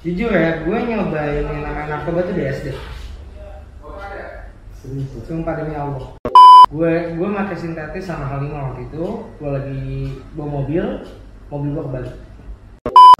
[0.00, 2.72] Jujur ya, gue nyobain yang namanya narkoba tuh di SD.
[5.28, 6.16] Sumpah demi Allah.
[6.72, 9.28] Gue gue pakai sintetis sama halimah waktu itu.
[9.36, 11.04] Gue lagi bawa mobil,
[11.52, 12.14] mobil gue kebalik.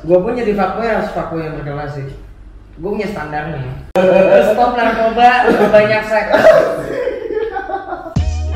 [0.08, 2.08] Gue pun jadi fuckboy harus fuckboy yang berkelas sih.
[2.80, 3.60] Gue punya standarnya.
[4.56, 6.32] Stop narkoba, banyak seks.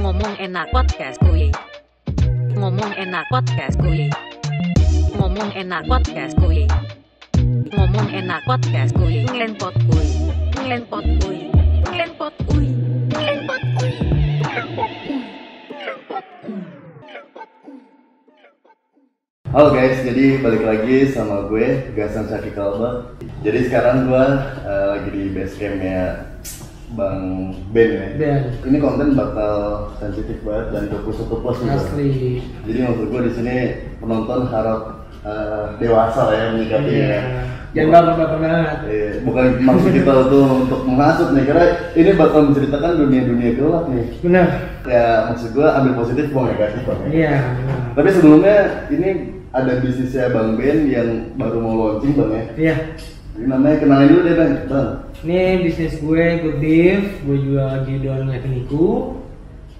[0.00, 1.52] Ngomong enak podcast kuy.
[2.56, 4.08] Ngomong enak podcast kuy.
[5.12, 6.64] Ngomong enak podcast kuy.
[7.74, 9.26] Ngomong enak podcast kuy.
[9.26, 10.06] Ngelenpot kuy.
[10.54, 11.38] Ngelenpot kuy.
[11.82, 12.66] Ngelenpot kuy.
[13.10, 13.92] Ngelenpot kuy.
[19.50, 23.18] Halo guys, jadi balik lagi sama gue Gasan Syaki Kalba.
[23.42, 24.24] Jadi sekarang gue
[24.62, 26.30] eh, lagi di base campnya
[26.94, 28.06] Bang Ben ya.
[28.14, 28.42] Ben.
[28.70, 31.58] Ini konten bakal sensitif banget dan 21 plus.
[31.58, 31.74] Bang.
[31.74, 32.38] Asli.
[32.70, 33.54] Jadi maksud gue di sini
[33.98, 37.02] penonton harap eh, dewasa lah ya menyikapinya.
[37.02, 37.22] Iya.
[37.74, 38.78] Jangan baper-baper banget.
[38.86, 41.66] Eh, bukan maksud kita tuh untuk menghasut nih, karena
[41.98, 44.06] ini bakal menceritakan dunia-dunia gelap nih.
[44.22, 44.46] Benar.
[44.86, 47.00] Ya maksud gue ambil positif, buang negatif bang.
[47.02, 47.10] ya.
[47.10, 47.34] Iya.
[47.98, 48.56] Tapi sebelumnya
[48.94, 49.10] ini
[49.50, 52.44] ada bisnisnya Bang Ben yang baru mau launching bang ya.
[52.54, 52.76] Iya.
[53.34, 54.52] Ini namanya kenalin dulu deh bang.
[54.70, 54.90] Bang.
[55.26, 59.18] Ini bisnis gue Good Beef, gue jual di Don Yakiniku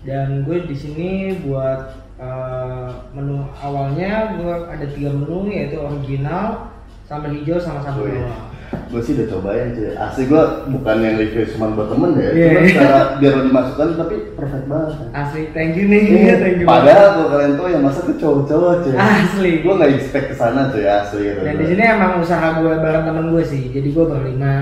[0.03, 6.74] dan gue di sini buat eh, menu awalnya gue ada tiga menu yaitu original,
[7.05, 8.53] sambal hijau sama sambal bawang.
[8.91, 9.95] gue sih udah cobain cuy.
[9.95, 12.31] Asli gue bukan yang review cuma buat temen ya.
[12.33, 12.49] Iya.
[12.51, 14.91] Cuma cara biar dimasukkan tapi perfect banget.
[14.91, 15.09] kan.
[15.15, 16.03] Asli, thank you nih,
[16.43, 16.67] thank you.
[16.67, 18.95] Padahal kalau kalian tuh yang masak tuh cowok-cowok cuy.
[18.97, 19.51] Asli.
[19.63, 21.41] Gue nggak expect ke sana cuy asli gitu.
[21.43, 24.55] Dan di sini emang usaha gue bareng temen gue sih, jadi gue berlima.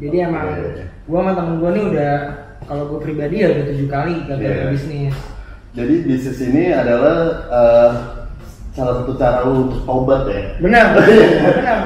[0.00, 0.84] Jadi emang Iya.
[1.04, 2.14] gue sama temen gue nih udah
[2.64, 4.64] kalau gue pribadi ya udah tujuh kali gagal Iya.
[4.72, 5.14] bisnis.
[5.70, 7.16] Jadi bisnis ini adalah
[7.46, 7.90] eh,
[8.80, 10.56] salah satu cara lu untuk tobat ya.
[10.56, 11.78] Benar, benar.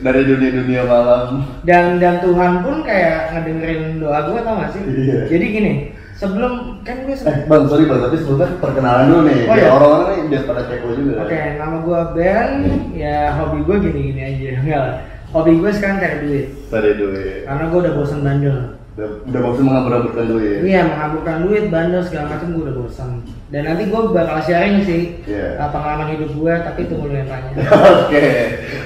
[0.00, 1.46] Dari dunia-dunia malam.
[1.62, 5.18] dan dan Tuhan pun kayak ngedengerin doa gue tau gak sih Iya.
[5.28, 5.72] jadi gini
[6.12, 9.38] sebelum kan gue Eh se- bang, sorry bang, tapi sebelumnya perkenalan dulu nih.
[9.44, 9.68] Oh, iya?
[9.70, 11.14] orang-orang nih biar pada kepo juga.
[11.22, 12.50] oke nama gue Ben
[12.92, 14.96] ya hobi gue gini gini aja enggak lah
[15.30, 17.36] hobi gue sekarang cari duit dulu ya.
[17.46, 18.56] karena gue udah bosan bandel
[18.92, 20.58] Udah, udah bosan mengabur-aburkan dulu ya.
[20.60, 23.10] iya mengaburkan duit bandel segala macam gue udah bosan
[23.48, 25.56] dan nanti gue bakal sharing sih Iya.
[25.56, 27.50] uh, pengalaman hidup gue tapi tunggu lu yang tanya
[27.96, 28.24] Oke.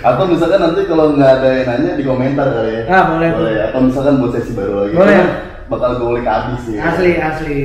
[0.00, 2.83] Atau misalkan nanti kalau nggak ada yang nanya di komentar kali ya.
[2.87, 3.31] Ah, boleh.
[3.33, 3.55] Boleh.
[3.67, 4.94] Atau misalkan buat sesi baru lagi.
[4.94, 5.17] Boleh.
[5.19, 5.34] Karena
[5.67, 6.78] Bakal gue ulik habis sih.
[6.78, 7.56] asli asli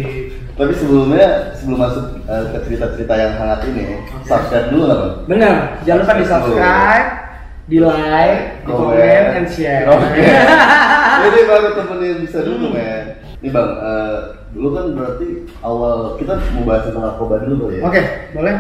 [0.51, 5.13] Tapi sebelumnya sebelum masuk eh, ke cerita-cerita yang hangat ini, subscribe dulu nggak bang?
[5.27, 5.53] bener
[5.83, 7.07] jangan lupa di subscribe
[7.71, 10.19] di like di komen and share Oke.
[11.21, 13.15] Jadi baru temenin bisa dulu men.
[13.39, 14.17] Nih bang, eh,
[14.51, 15.27] dulu kan berarti
[15.59, 17.83] awal kita mau bahas tentang narkoba dulu kali ya.
[17.83, 18.01] oke
[18.35, 18.55] boleh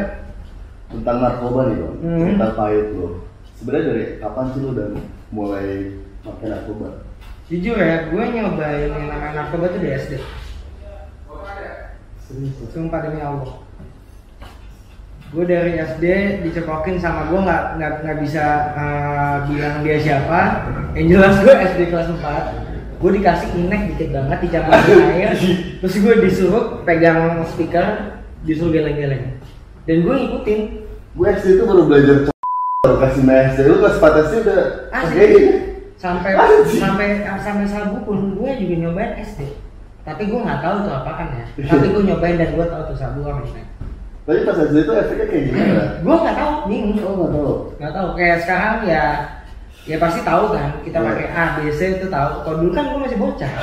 [0.87, 2.27] Tentang narkoba nih bang, Hmm.
[2.33, 3.07] tentang pahit lo.
[3.55, 4.87] Sebenarnya dari kapan sih lo udah
[5.29, 5.67] mulai
[6.21, 6.87] pakai narkoba?
[7.45, 10.13] Jujur ya, gue nyobain yang namanya narkoba tuh di SD.
[12.21, 12.55] Serius?
[12.71, 13.59] Sumpah demi Allah.
[15.31, 16.03] Gue dari SD
[16.43, 18.43] dicekokin sama gue nggak nggak nggak bisa
[18.75, 20.39] eh, bilang dia siapa.
[20.91, 25.31] Yang jelas gue SD kelas 4 gue dikasih inek dikit banget dicampurin air.
[25.79, 29.39] Terus gue disuruh pegang speaker disuruh geleng-geleng.
[29.87, 30.59] Dan gue ngikutin.
[31.15, 32.27] Gue SD itu baru belajar
[32.81, 35.43] baru kasih main SD, lu kelas 4 SD udah pakai ini.
[36.01, 36.33] sampai
[36.65, 39.53] sampai sampai sabu pun gue juga nyobain SD
[40.01, 41.45] tapi gue nggak tahu tuh apa kan ya.
[41.77, 43.65] Tapi gue nyobain dan gue tahu tuh sabu sama inek
[44.31, 45.83] Tapi pas SD itu efeknya kayak gimana?
[45.99, 47.51] gue nggak tahu bingung Oh nggak tahu.
[47.75, 49.05] nggak tahu kayak sekarang ya
[49.81, 51.07] ya pasti tahu kan kita Iya.
[51.09, 53.51] pakai A B C itu tahu kalau dulu kan gue masih bocah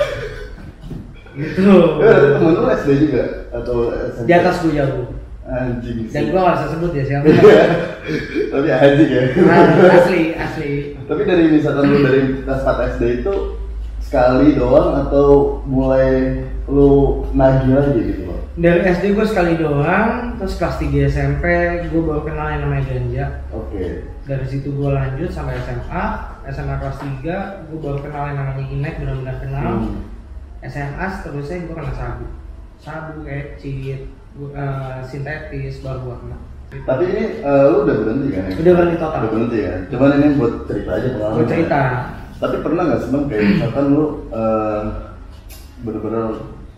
[1.33, 3.77] gitu Ya, temen lu SD juga atau
[4.11, 4.27] SMP?
[4.27, 5.05] di atas gue jauh
[5.49, 6.13] Anjing sih.
[6.13, 7.65] dan gue usah sebut ya siapa Iya.
[8.51, 9.23] Tapi anjing ya.
[9.41, 9.65] Nah,
[9.95, 13.35] asli asli Tapi dari misalkan lu dari kelas 4 SD itu
[14.09, 18.41] sekali doang atau mulai lu nagih lagi gitu loh?
[18.57, 21.45] dari SD gue sekali doang terus kelas 3 SMP
[21.87, 24.09] gue baru kenal yang namanya ganja Oke.
[24.25, 26.05] dari situ gue lanjut sampai SMA
[26.49, 27.23] SMA kelas 3
[27.69, 30.03] gue baru kenal yang namanya inek benar-benar kenal Hmm.
[30.65, 32.27] SMA seterusnya gue kenal sabu
[32.77, 34.11] sabu kecil
[34.51, 38.45] uh, sintetis baru gue kenal Tapi ini eh, lu udah berhenti kan?
[38.45, 38.53] ya?
[38.55, 39.19] Udah berhenti total.
[39.19, 39.75] Udah berhenti ya.
[39.89, 41.37] Cuman ini buat cerita aja pengalaman.
[41.39, 41.81] gue cerita
[42.39, 44.83] Tapi pernah nggak sih bang kayak misalkan lu eh,
[45.79, 46.25] bener-bener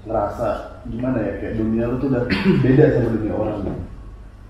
[0.01, 0.49] ngerasa
[0.89, 2.25] gimana ya kayak dunia lu tuh udah
[2.65, 3.59] beda sama dunia orang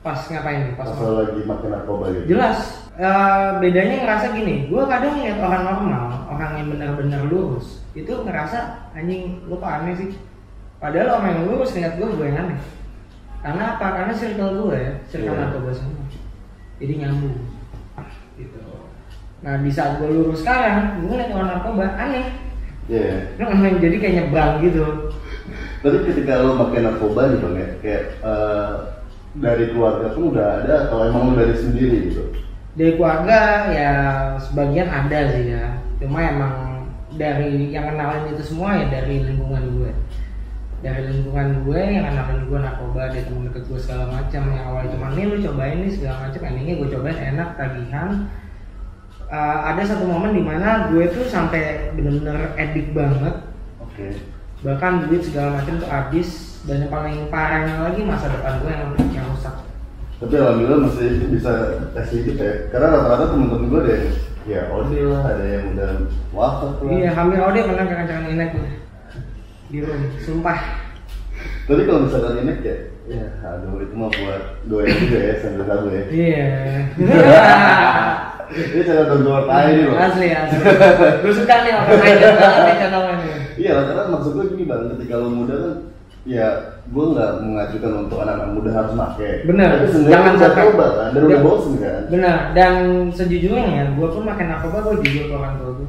[0.00, 0.72] pas ngapain?
[0.80, 2.24] Pas Pas lagi makin narkoba gitu.
[2.32, 2.88] jelas.
[2.96, 8.58] Eh, bedanya ngerasa gini gue kadang ngeliat orang normal orang yang benar-benar lurus itu ngerasa
[8.92, 10.10] anjing lu kok aneh sih?
[10.78, 12.60] Padahal orang yang lurus ngeliat gue gue yang aneh.
[13.40, 13.86] Karena apa?
[13.92, 15.40] Karena circle gue ya circle Iya.
[15.42, 16.04] narkoba semua.
[16.80, 17.36] Jadi nyambung.
[18.38, 18.56] Gitu
[19.40, 22.26] nah di saat gue lurus sekarang gue ngeliat orang narkoba aneh.
[22.90, 23.36] Iya.
[23.40, 24.84] aneh jadi kayak nyebrang gitu.
[25.80, 28.72] Tapi ketika lo pakai narkoba nih bang ya, kayak eh,
[29.40, 32.24] dari keluarga pun udah ada atau emang lo dari sendiri gitu?
[32.78, 33.38] dari keluarga
[33.74, 33.92] ya
[34.38, 35.66] sebagian ada sih ya.
[35.98, 36.54] Cuma emang
[37.18, 39.92] dari yang kenalin itu semua ya dari lingkungan gue.
[40.80, 44.42] Dari lingkungan gue yang kenalin gue narkoba dari temen deket gue segala macam.
[44.54, 46.40] Yang awalnya cuma nih lu cobain nih segala macam.
[46.46, 48.10] Endingnya gue cobain enak tagihan
[49.30, 53.46] Eh, ada satu momen di mana gue tuh sampai bener-bener edik banget
[53.78, 54.18] Oke.
[54.66, 58.90] bahkan duit segala macam tuh habis dan yang paling parahnya lagi masa depan gue yang
[59.14, 59.54] yang rusak
[60.18, 62.74] Tapi alhamdulillah masih bisa tes hidup ya.
[62.74, 64.04] Karena rata-rata temen-temen gue yang
[64.50, 65.90] ya ode lah, ada yang udah
[66.34, 66.90] wafat lah.
[66.90, 68.70] Iya, hampir ode pernah kekencangan inek gue
[69.70, 70.58] di room, sumpah.
[71.70, 72.76] Tapi kalau misalkan ini ya,
[73.06, 76.04] ya aduh itu mah buat doain juga ya sambil sabu ya.
[76.10, 76.46] Iya.
[78.50, 79.94] Ini cara donor tai nih loh.
[79.94, 80.58] asli asli.
[81.22, 83.34] Gue suka nih orang aja banget nih channelnya nih.
[83.56, 85.74] Iya karena maksud gue gini bang, ketika lo muda kan
[86.22, 86.48] ya
[86.84, 89.32] gue nggak mengajukan untuk anak-anak muda harus pakai.
[89.44, 90.62] Bener, Tapi jangan udah sampai.
[90.66, 92.00] coba kan, dan udah bosen kan.
[92.08, 92.36] Benar.
[92.52, 92.72] Dan
[93.10, 95.88] sejujurnya ya, gue pun makan narkoba gue jujur ke orang tua gue.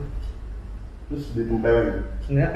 [1.08, 1.88] Terus ditempelin.
[2.32, 2.52] Enggak.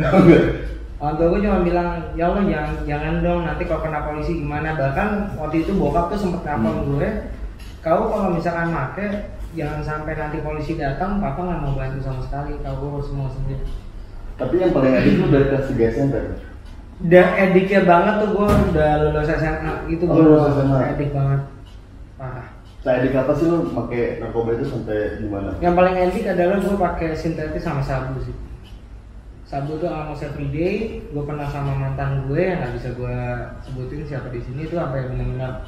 [0.96, 4.70] Orang tua gue cuma bilang, ya Allah jangan jangan dong nanti kalau kena polisi gimana.
[4.74, 6.88] Bahkan waktu itu bokap tuh sempet nelfon Hmm.
[6.94, 7.10] gue,
[7.82, 9.08] kau kalau misalkan make
[9.56, 12.60] jangan sampai nanti polisi datang, papa nggak mau bantu sama sekali.
[12.62, 13.64] Kau gue harus semua sendiri.
[14.36, 16.16] Tapi yang paling edik lu dari kelas 3 SMP.
[16.96, 20.80] Dan ediknya banget tuh gue udah lulus SMA gitu Oh, gue lulus SMA.
[20.96, 21.42] edik banget
[22.16, 22.48] parah.
[22.86, 25.50] Nah, edik apa sih lu pakai narkoba itu sampai gimana?
[25.60, 28.36] Yang paling edik adalah gue pakai sintetis sama sabu sih.
[29.46, 31.04] Sabu tuh almost everyday.
[31.12, 33.18] Gue pernah sama mantan gue yang nggak bisa gue
[33.64, 35.64] sebutin siapa di sini tuh sampai benar-benar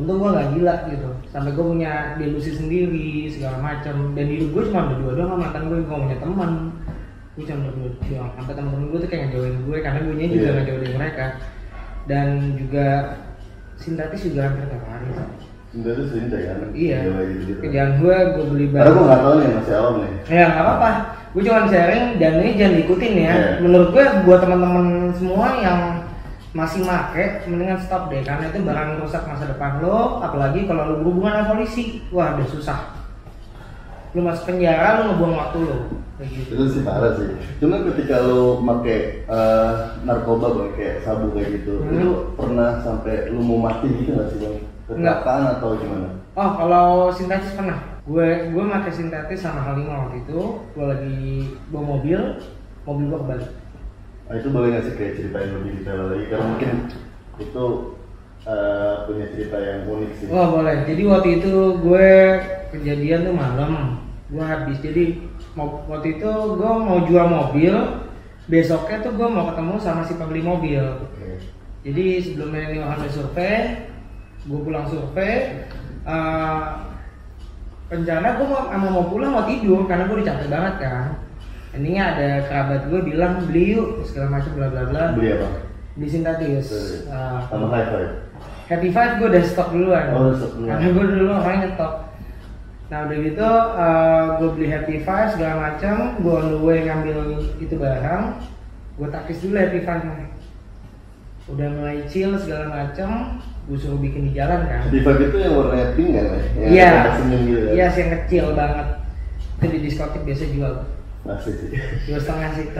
[0.00, 1.08] untung gue nggak gila gitu.
[1.28, 5.62] Sampai gue punya delusi sendiri segala macam dan hidup gue cuma berdua doang sama mantan
[5.68, 6.50] gue gue punya teman.
[7.36, 8.30] Gue cuma berdua doang.
[8.34, 10.52] Sampai temen-temen gue tuh kayak ngejauhin gue karena gue nya juga Iya.
[10.56, 11.26] ngejauhin mereka.
[12.08, 12.26] Dan
[12.56, 12.86] juga
[13.76, 15.06] sintetis juga hampir tiap hari.
[15.70, 16.58] Sebenarnya itu sering kan?
[16.74, 16.98] iya.
[17.46, 19.06] Gitu kerjaan gue gue beli Karena gue barang.
[19.06, 20.12] nggak tahu nih masih awam nih.
[20.26, 20.90] ya nggak apa-apa.
[21.30, 23.22] Gue cuma sharing dan ini jangan diikutin ya.
[23.30, 23.50] Iya.
[23.62, 25.80] menurut gue buat teman-teman semua yang
[26.50, 30.94] masih make mendingan stop deh karena itu barang rusak masa depan lo apalagi kalau lo
[30.98, 32.80] berhubungan sama polisi wah udah susah
[34.10, 35.76] lo masuk penjara lo ngebuang waktu lo
[36.20, 37.32] gitu Itu sih parah sih.
[37.56, 39.72] Cuma ketika lu pakai eh,
[40.04, 41.96] narkoba bang, kayak sabu kayak gitu, Hmm.
[41.96, 44.56] itu pernah sampai lu mau mati gitu nggak sih bang?
[44.84, 46.20] Kecelakaan atau gimana?
[46.36, 50.40] oh kalau sintetis pernah gue gue pakai sintetis sama Halimah waktu itu
[50.72, 51.20] gue lagi
[51.68, 52.20] bawa mobil
[52.86, 53.50] mobil gue kebalik
[54.30, 56.24] Nah, itu boleh nggak sih kayak ceritain lebih detail lagi?
[56.30, 56.70] Karena mungkin
[57.42, 57.66] itu
[58.46, 60.26] eh, punya cerita yang unik sih.
[60.30, 60.86] Oh boleh.
[60.86, 62.08] Jadi waktu itu gue
[62.70, 63.72] kejadian tuh malam.
[64.30, 64.78] Gue habis.
[64.78, 65.26] Jadi
[65.58, 67.74] mau- waktu itu gue mau jual mobil.
[68.46, 70.78] Besoknya tuh gue mau ketemu sama si pembeli mobil.
[70.78, 71.42] Oke.
[71.82, 73.88] Jadi sebelumnya ini udah survei,
[74.46, 75.66] gue pulang survei.
[76.00, 76.64] eh,
[77.90, 81.06] rencana gue mau, mau mau pulang mau tidur karena gue udah capek banget kan.
[81.70, 85.02] Endingnya ada kerabat gue bilang beli yuk segala macam bla bla bla.
[85.14, 85.48] Beli apa?
[85.94, 86.68] Beli sintetis.
[87.06, 88.12] Eh, Sama high five.
[88.70, 90.14] Happy Five gue udah stok duluan.
[90.14, 90.78] Oh, stok duluan.
[90.78, 91.94] Karena gue dulu orangnya ngetok.
[92.90, 93.48] Nah udah gitu
[94.38, 97.18] gue beli Happy Five segala macam, gue on the way ngambil
[97.58, 98.22] itu barang,
[98.98, 100.26] gue takis dulu Happy Five nya.
[101.50, 104.86] Udah mulai chill segala macam, gue suruh bikin di jalan kan.
[104.86, 106.24] Di vibe itu yang warnanya pink kan?
[106.30, 106.38] ya?
[106.70, 107.74] Iya, gitu kan?
[107.74, 108.86] iya yang kecil banget.
[109.58, 110.74] Itu di diskotik biasa jual.
[111.28, 111.70] Asik sih.
[112.08, 112.66] Dua setengah sih.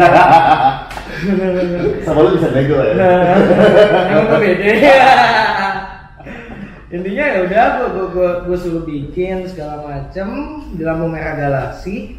[2.08, 2.92] Sama lu bisa nego ya?
[2.96, 3.36] Nah,
[4.08, 4.72] emang gue beda.
[6.96, 10.28] Intinya ya udah gue gue gue gue suruh bikin segala macem
[10.72, 12.16] di lampu merah galaksi.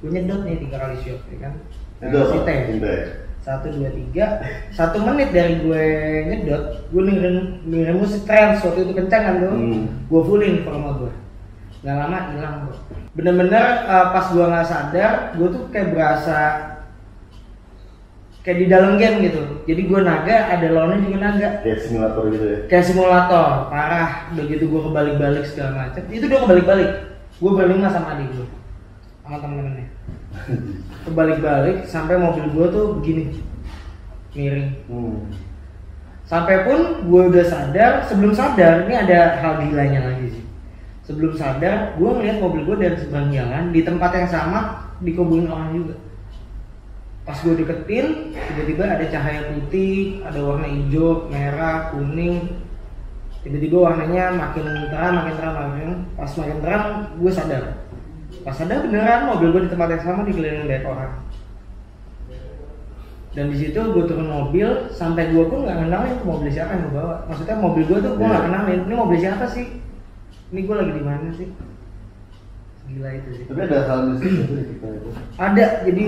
[0.00, 1.52] Gue nyedot nih tiga kali shot ya kan.
[2.00, 2.42] Apa?
[2.48, 2.60] teh.
[3.44, 4.40] Satu dua tiga.
[4.72, 5.84] Satu menit dari gue
[6.32, 9.52] nyedot, gue dengerin dengerin musik trance waktu itu kencang kan tuh.
[9.52, 9.84] Hmm.
[10.08, 11.12] Gue fullin volume gue.
[11.82, 12.78] Gak lama hilang bro.
[13.18, 16.38] Bener-bener uh, pas gue nggak sadar, gue tuh kayak berasa
[18.46, 19.42] kayak di dalam game gitu.
[19.66, 21.48] Jadi gue naga, ada lawannya juga naga.
[21.66, 22.58] Kayak simulator gitu ya?
[22.70, 24.30] Kayak simulator, parah.
[24.30, 26.02] Udah gitu gue kebalik-balik segala macam.
[26.06, 26.90] Itu dia kebalik-balik.
[27.42, 28.48] Gue berlima sama adik gue,
[29.26, 29.86] sama temen-temennya.
[31.06, 33.42] Kebalik-balik sampai mobil gue tuh begini,
[34.38, 34.70] miring.
[34.86, 35.18] Hmm.
[36.30, 40.44] Sampai pun gue udah sadar, sebelum sadar ini ada hal gilanya lagi sih.
[41.02, 44.58] Sebelum sadar, gue ngeliat mobil gue dari seberang jalan di tempat yang sama
[45.02, 45.94] dikubulin orang juga.
[47.26, 52.62] Pas gue deketin, tiba-tiba ada cahaya putih, ada warna hijau, merah, kuning.
[53.42, 55.98] Tiba-tiba warnanya makin terang, makin terang, makin terang.
[56.14, 56.84] Pas makin terang,
[57.18, 57.64] gue sadar.
[58.42, 61.12] pas ada beneran mobil gue di tempat yang sama dikelilingi banyak orang
[63.32, 66.92] dan di situ gue turun mobil sampai gue pun nggak kenalin mobil siapa yang gue
[67.00, 68.48] bawa maksudnya mobil gue tuh gue nggak Iya.
[68.52, 69.66] kenalin ini mobil siapa sih
[70.52, 71.48] ini gue lagi di mana sih?
[72.82, 73.44] Gila itu sih.
[73.48, 75.08] Tapi ada hal mistis itu di kita itu.
[75.38, 76.06] ada jadi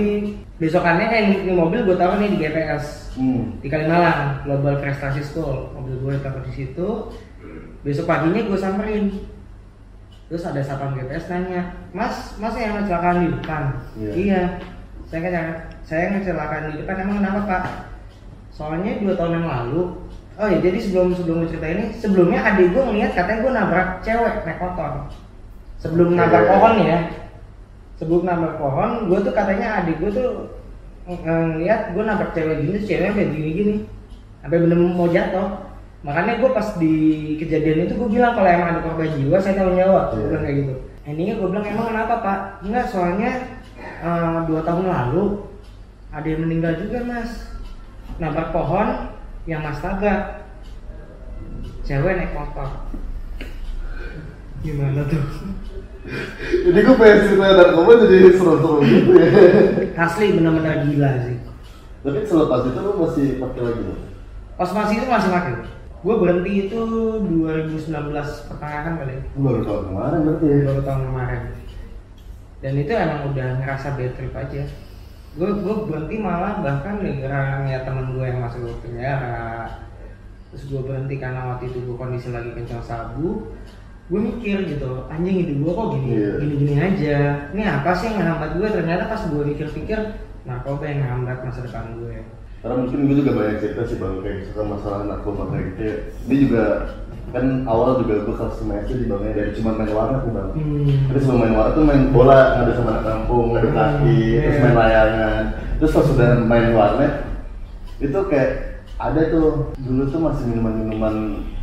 [0.55, 2.85] besokannya kayak ini mobil gue taruh nih di GPS
[3.15, 3.55] Hmm.
[3.63, 5.71] di Kalimalang Global Prestasi School.
[5.71, 6.87] Mobil gue taruh di situ.
[7.81, 9.05] Besok paginya gue samperin.
[10.27, 13.63] Terus ada satpam GPS nanya mas mas yang kecelakaan di depan?
[13.95, 14.11] Iya.
[14.13, 14.41] iya.
[15.07, 17.63] Saya kecelakaan saya kecelakaan di depan emang kenapa pak?
[18.51, 19.81] Soalnya dua tahun yang lalu
[20.35, 24.35] oh ya jadi sebelum sebelum cerita ini sebelumnya adik gue ngeliat katanya gue nabrak cewek
[24.43, 24.91] naik motor.
[25.79, 26.17] Sebelum Oke.
[26.17, 26.99] nabrak pohon ya.
[27.95, 30.29] Sebelum nabrak pohon gue tuh katanya adik gue tuh
[31.07, 33.75] ng- ngeliat gue nabrak cewek gini ceweknya sampai gini gini.
[34.43, 35.47] Sampai bener mau jatuh.
[36.05, 36.93] Makanya gue pas di
[37.39, 40.05] kejadian itu gue bilang kalau emang ada korban jiwa saya tanggung jawab.
[40.11, 40.27] Gue Iya.
[40.27, 40.73] bilang kayak gitu.
[41.05, 42.39] Endingnya gue bilang emang kenapa pak?
[42.61, 43.31] Enggak soalnya
[43.79, 45.23] eh, dua tahun lalu
[46.11, 47.31] ada yang meninggal juga mas.
[48.19, 49.14] Nabrak pohon
[49.45, 50.49] yang mas tabrak
[51.85, 52.69] cewek naik motor.
[54.65, 55.21] Gimana tuh?
[56.65, 59.29] Jadi gue pengen cerita narkoba jadi seru-seru gitu ya.
[60.05, 61.37] asli benar-benar gila sih.
[62.05, 63.99] Tapi selepas itu lu masih pakai lagi loh.
[64.55, 65.53] pas masih itu masih pakai
[66.05, 66.79] gue berhenti itu
[67.17, 67.89] 2019
[68.49, 69.15] pertengahan kali.
[69.41, 70.57] Baru tahun kemarin berarti ya.
[70.69, 71.41] baru tahun kemarin.
[72.61, 74.63] Dan itu emang udah ngerasa bad trip aja
[75.35, 79.67] gue gue berhenti malah bahkan gara-gara ngeliat temen gue yang masuk penjara
[80.49, 83.51] terus gue berhenti karena waktu itu gue kondisi lagi kencang sabu
[84.05, 86.31] gue mikir gitu anjing hidup gue kok gini Iya.
[86.39, 87.17] gini gini aja
[87.51, 89.99] ini apa sih yang ngehambat gue ternyata pas gue pikir-pikir
[90.45, 92.15] narkoba yang ngehambat masa depan gue
[92.63, 95.81] Karena mungkin gue juga banyak cerita sih bang kayak misalkan masalah narkoba kayak gitu.
[95.83, 95.95] ya.
[96.25, 96.63] Dia juga
[97.35, 100.49] kan awal juga gue kelas semester di bangnya dari cuma main warnet tuh bang.
[100.55, 101.11] hmm.
[101.11, 104.55] Terus sebelum main warnet tuh main bola, ngadu sama anak kampung, ngadu Hmm, kaki, terus
[104.55, 104.63] iya.
[104.63, 105.43] main layangan.
[105.75, 107.13] Terus pas sudah main warnet,
[107.97, 108.51] itu kayak
[108.95, 111.15] ada tuh dulu tuh masih minuman-minuman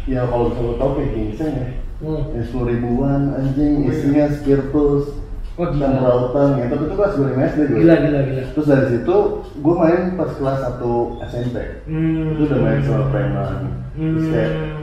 [0.05, 1.69] ya kalau lo tau kayak ginseng ya
[2.03, 2.35] Hmm.
[2.35, 3.95] yang sepuluh ribuan anjing Oh, iya.
[3.95, 5.23] isinya spiritus
[5.55, 8.67] Oh, dan rautan ya tapi itu kelas gue lima SD gue gila gila gila terus
[8.67, 9.17] dari situ
[9.55, 10.83] gue main pas kelas 1
[11.31, 12.27] SMP hmm.
[12.35, 13.55] itu udah main sama preman
[13.95, 14.82] terus kayak hmm.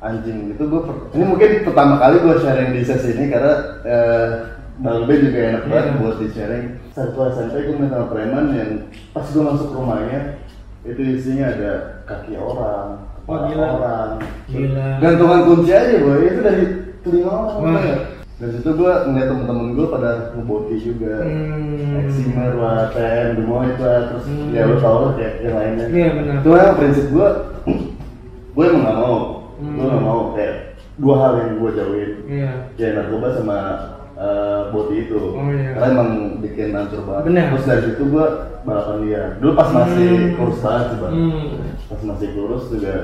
[0.00, 0.80] Anjing itu gue
[1.10, 3.52] ini mungkin pertama kali gue sharing di sesi ini karena
[3.84, 4.28] eh,
[4.76, 5.98] Bang B juga enak banget Iya.
[5.98, 8.70] buat di sharing satu SMP gue main sama preman yang
[9.10, 10.40] pas gue masuk rumahnya
[10.82, 11.72] itu isinya ada
[12.04, 13.66] kaki orang Oh, kepala gila.
[13.70, 14.10] orang
[14.48, 14.88] Gila.
[14.98, 16.64] gantungan kunci aja boy itu dari
[17.00, 17.98] telinga orang tau nggak?
[18.34, 22.00] dari situ gue ngeliat temen-temen gue pada ngeboti juga Hmm.
[22.00, 24.48] Eximer, Waten, Demo itu terus Hmm.
[24.50, 26.36] ya lo tau lah kayak yang lainnya Iya, benar.
[26.40, 27.28] Cuma yang prinsip gue,
[28.56, 29.16] gue emang gak mau
[29.60, 29.76] Hmm.
[29.76, 30.54] Gue gak mau kayak
[30.96, 32.50] dua hal yang gue jauhin Iya.
[32.74, 33.58] Kayak narkoba sama
[34.14, 35.70] eh, boti itu Oh, iya.
[35.72, 37.44] Karena emang bikin hancur banget Benar.
[37.50, 38.26] Terus dari situ gue
[38.60, 40.32] balapan dia Dulu pas masih Hmm.
[40.34, 41.44] kurus banget sih bang Hmm.
[41.86, 42.96] Pas masih kurus juga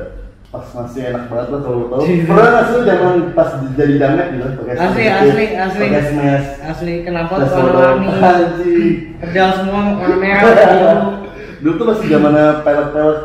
[0.47, 2.23] pas masih enak banget lah kalau tau Iya.
[2.25, 5.85] Pernah gak sih zaman pas jadi damet gitu pakai Asli, asli, asli.
[5.85, 7.81] Pakai smash Asli kenapa tuh photo.
[7.83, 8.89] Anjing.
[9.19, 10.95] Kedal semua warna merah biru.
[11.63, 13.21] Dulu tuh masih zamannya pelet-pelet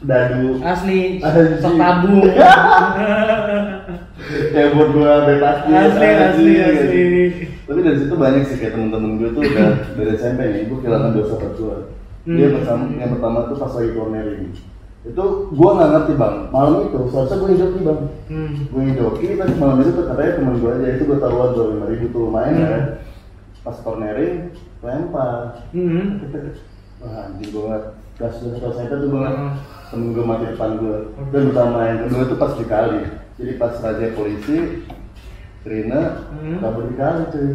[0.00, 1.20] dadu Asli
[1.58, 2.24] sok tabung.
[4.50, 7.04] kayak buat gua bebas asli, asli, asli.
[7.62, 11.10] tapi dari situ banyak sih kayak temen-temen gue tuh udah dari SMP nih gue kehilangan
[11.12, 11.76] dua sahabat gue
[12.22, 12.54] dia Hmm.
[12.54, 14.52] pertama yang pertama tuh pas lagi cornering
[15.00, 18.50] itu gua nggak ngerti bang malam itu seharusnya gue hidup bang Hmm.
[18.66, 21.66] gue hidup ini pas malam itu tuh katanya temen gue aja itu gue taruhan dua
[21.70, 22.66] lima ribu tuh lumayan Hmm.
[22.66, 22.82] kan
[23.60, 24.36] pas cornering
[24.80, 26.20] lempar Hmm.
[27.00, 29.50] Wah anjing gue ngeliat gas gas gas itu tuh Hmm.
[29.90, 30.96] Temen gue mati depan gue
[31.30, 33.00] dan utama yang kedua itu pas di kali
[33.34, 34.56] jadi pas raja polisi
[35.60, 36.56] Rina Hmm.
[36.58, 37.48] kabur di kali cuy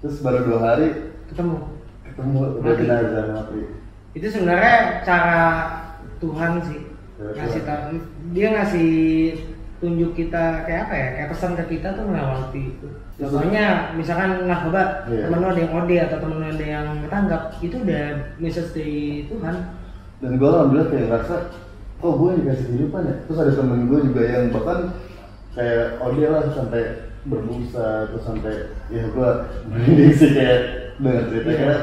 [0.00, 0.88] terus baru dua hari
[1.28, 1.56] ketemu.
[2.02, 3.60] ketemu udah jenazah mati.
[4.10, 5.38] Itu sebenarnya cara
[6.18, 6.80] Tuhan sih
[7.14, 7.84] Cara ngasih tahu
[8.32, 8.90] dia ngasih
[9.76, 11.08] tunjuk kita kayak apa ya?
[11.14, 12.88] Kayak pesan ke kita tuh melewati itu.
[13.14, 15.28] Contohnya misalkan narkoba Iya.
[15.28, 18.04] temen lo ada yang OD atau temen lo ada yang ketangkap itu udah
[18.40, 19.56] message dari Tuhan
[20.20, 21.34] dan gue alhamdulillah kayak ngerasa
[21.96, 23.14] kok gue dikasih kehidupan ya?
[23.24, 24.78] Terus ada temen gue juga yang bahkan
[25.52, 26.82] kayak oh dia lah sampai
[27.20, 28.54] berbusa terus sampai
[28.88, 29.28] ya gue
[29.68, 30.60] merinding sih kayak
[30.96, 31.58] dengan cerita Iya.
[31.58, 31.78] karena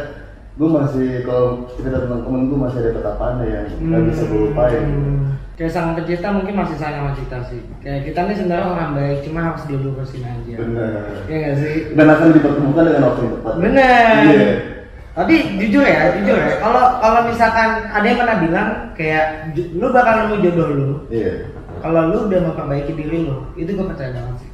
[0.58, 4.82] gue masih kalau cerita tentang temen gue masih ada tatapannya yang nggak bisa gue lupain.
[4.82, 5.18] Hmm.
[5.54, 7.62] kayak sang pencipta mungkin masih sayang sama kita sih.
[7.82, 10.54] Kayak kita nih sebenarnya orang baik cuma harus dilurusin aja.
[10.54, 10.94] Benar.
[11.26, 11.76] Iya gak sih?
[11.98, 13.54] Dan akan dipertemukan dengan waktu yang tepat.
[13.58, 14.14] Bener.
[14.30, 14.77] iya
[15.18, 16.62] Tapi jujur ya, jujur ya.
[16.62, 20.90] Kalau kalau misalkan ada yang pernah bilang kayak lu bakal nemu jodoh lu.
[21.10, 21.50] iya
[21.82, 24.52] Kalau lu udah memperbaiki diri lu, itu gue percaya banget sih.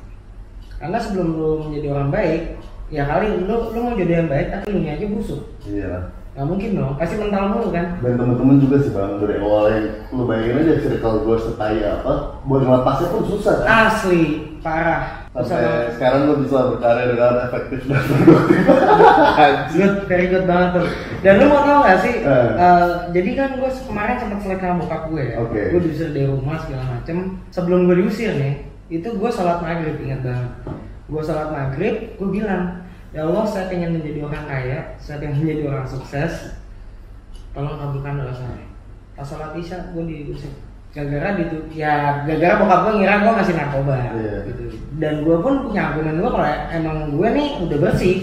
[0.79, 2.41] Karena sebelum lu menjadi orang baik,
[2.93, 6.69] ya kali lu lu mau jodoh yang baik tapi lu aja busuk iya nggak mungkin
[6.77, 10.61] dong pasti mental mulu kan dan temen-temen juga sih bang dari awal yang lu bayangin
[10.61, 12.13] aja circle gue setai apa
[12.45, 14.21] buat ngelepasnya pun susah kan asli
[14.61, 18.59] parah sampai sekarang lu bisa berkarya dengan efektif dan produktif.
[19.73, 20.85] Good very good banget tuh.
[21.25, 22.49] Dan lu mau tau gak sih Eh.
[22.53, 25.35] eh, jadi kan gue kemarin sempat selek sama bokap gue ya.
[25.41, 25.61] Oke.
[25.73, 27.41] gue diusir dari rumah segala macem.
[27.49, 28.61] Sebelum gue diusir nih
[28.93, 30.51] itu gue sholat maghrib ingat banget.
[31.09, 35.63] Gue sholat maghrib gue bilang ya Allah saya pengen menjadi orang kaya saya pengen menjadi
[35.73, 36.61] orang sukses.
[37.57, 38.65] Tolong kabulkan doa saya.
[39.17, 40.53] Pas sholat isya gue diusir
[40.93, 44.35] gara-gara gitu ya gara-gara bokap gue ngira gue ngasih narkoba Iya.
[44.45, 44.63] gitu.
[45.01, 48.17] Dan gue pun punya argumen gue kalau emang gue nih udah bersih.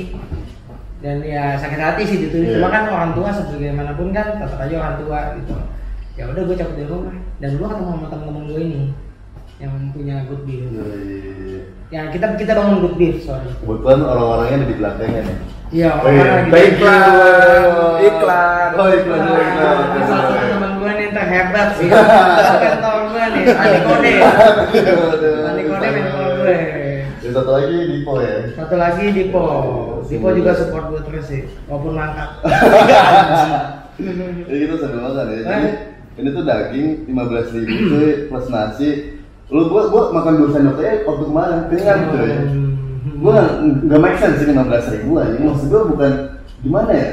[1.01, 2.61] Dan ya sakit hati sih gitu Iya.
[2.63, 5.55] cuma kan orang tua sebagaimanapun kan tetap aja orang tua gitu.
[6.15, 7.17] Ya udah gue cabut dari rumah.
[7.43, 8.83] Dan gue ketemu sama temen-temen gue ini
[9.59, 10.63] yang punya good beef.
[10.71, 13.51] Dari- ya kita kita bangun good beef sorry.
[13.59, 15.39] Kebetulan orang-orangnya ada di belakangnya nih
[15.71, 17.05] iya Oh iya, iklan,
[18.03, 18.69] Iklan.
[18.75, 19.79] Oh iklan, Nah, iklan.
[19.87, 24.13] ini salah satu teman gue nih yang terhebat sih kantor gue nih Andi Kode.
[25.91, 26.59] Mentor gue
[27.21, 28.35] Dan satu lagi Dipo ya.
[28.53, 29.45] satu lagi Dipo.
[30.03, 30.27] Dipo.
[30.33, 32.31] Juga support gue terus sih walaupun mangkat
[34.41, 35.41] Jadi kita sambil makan ya.
[35.45, 35.69] Jadi
[36.19, 38.91] ini tuh daging 15 ribu cuy plus nasi.
[39.47, 41.59] Lu gua gua makan dua sendok aja waktu kemarin.
[41.69, 42.33] Kenyang cuy.
[43.21, 45.37] Gua nggak make sense sih 15 ribu aja.
[45.37, 46.13] Maksud gua bukan
[46.65, 47.09] gimana ya?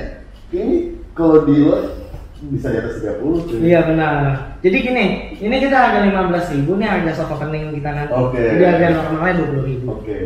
[0.55, 0.75] Ini
[1.11, 2.07] kalau di luar
[2.47, 3.57] bisa di atas 30 cuy.
[3.65, 4.13] Iya benar.
[4.61, 5.05] Jadi gini,
[5.41, 8.13] ini kita harga 15.000 ribu nih harga soto kening kita nanti.
[8.13, 8.37] Oke.
[8.37, 9.85] Jadi harga normalnya 20.000 ribu.
[9.97, 10.19] Oke.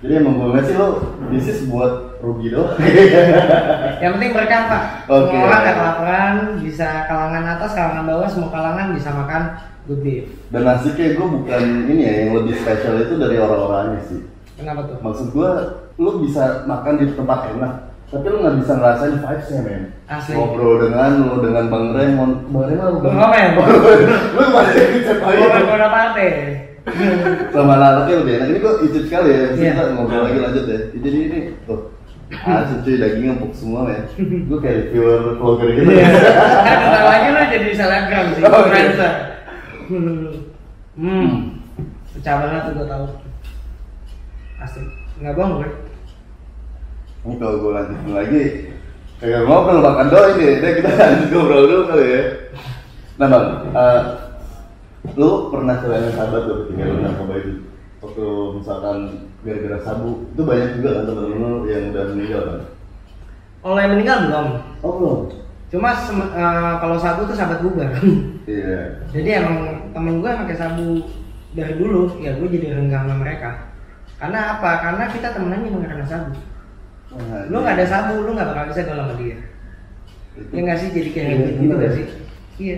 [0.00, 0.88] Jadi emang gue ngeliat sih lo
[1.28, 2.72] bisnis buat rugi doang.
[4.02, 4.82] Yang penting berkah pak.
[5.12, 5.36] Oke.
[5.36, 9.42] Semua orang gak kelaparan, bisa kalangan atas, kalangan bawah, semua kalangan bisa makan
[9.84, 10.24] good beef.
[10.48, 14.20] Dan nasi kayak gue bukan ini ya yang lebih spesial itu dari orang-orangnya sih.
[14.60, 14.96] Kenapa tuh?
[15.00, 15.50] Maksud gue,
[15.96, 17.72] lo bisa makan di tempat enak,
[18.06, 19.82] tapi lo nggak bisa ngerasain vibes-nya men.
[20.04, 20.32] Asli.
[20.36, 23.68] Ngobrol dengan lo dengan Bang Raymond, Bang Raymond Bang Raymond.
[24.36, 25.48] Masih dicet Gue aja.
[25.56, 26.28] berbeda partai.
[27.52, 28.46] Sama anak-anaknya lebih enak.
[28.50, 29.44] Ini gue icip sekali ya.
[29.52, 29.72] Iya.
[29.72, 30.78] Kita ngobrol lagi lanjut ya.
[30.92, 31.80] Jadi ini tuh.
[32.30, 34.04] Asli cuy dagingnya empuk semua men.
[34.46, 35.88] Gue kayak reviewer vlogger gitu.
[35.88, 36.08] Iya.
[36.66, 38.56] Kan bentar lagi lo jadi selebgram sih, Oke.
[38.60, 39.12] influencer.
[41.00, 41.28] Hmm.
[42.10, 43.06] Pecah banget tuh gue tahu.
[44.60, 44.84] Asli.
[45.20, 45.70] Nggak bohong gue.
[47.20, 48.42] Ini kalau gue lanjutin lagi,
[49.20, 50.48] kayak ngobrol makan doang ini.
[50.60, 52.22] Udah kita lanjut ngobrol dulu kali ya.
[53.20, 53.46] Nah bang,
[53.76, 54.00] eh,
[55.16, 57.52] lu pernah kehilangan sahabat tuh ketika lu narkoba itu?
[58.00, 58.98] Waktu misalkan
[59.44, 62.60] gara-gara sabu, itu banyak juga kan temen-temen lu yang udah meninggal kan?
[63.60, 64.46] Kalau yang meninggal belum.
[64.80, 65.18] Oh belum?
[65.68, 67.92] Cuma eh, kalau sabu tuh sahabat bubar.
[68.50, 69.06] Iya.
[69.14, 71.06] jadi emang temen gue pakai sabu
[71.52, 73.69] dari dulu, ya gue jadi renggang sama mereka.
[74.20, 74.70] Karena apa?
[74.78, 76.32] Karena kita temenannya emang karena sabu.
[77.10, 79.36] Wah, Lu nggak ada sabu, lu nggak bakal bisa gaul sama dia.
[80.30, 81.96] itu- Ya nggak sih jadi kayak Iya, gitu gitu bener nggak ya.
[81.96, 82.06] sih?
[82.60, 82.76] Iya.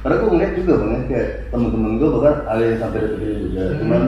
[0.00, 3.36] Karena gue ngeliat juga bang, ya, kayak temen-temen gue bahkan ada yang sampai detik ini
[3.44, 3.78] juga, Hmm.
[3.78, 4.02] cuman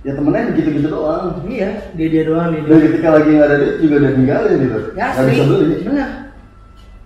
[0.00, 1.24] ya temennya gitu-gitu doang.
[1.44, 2.60] Iya, dia dia doang dia.
[2.64, 5.76] Dan ketika lagi nggak ada duit juga udah ninggalin gitu, Ya nggak bisa beli.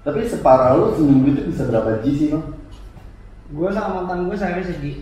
[0.05, 2.45] Tapi separah lu seminggu itu bisa berapa G sih bang?
[3.51, 4.93] Gue sama mantan gue sehari segi.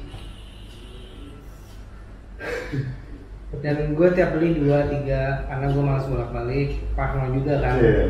[3.61, 7.77] Dan gue tiap beli dua tiga karena gue malas bolak balik, parno juga kan.
[7.77, 8.07] Iya.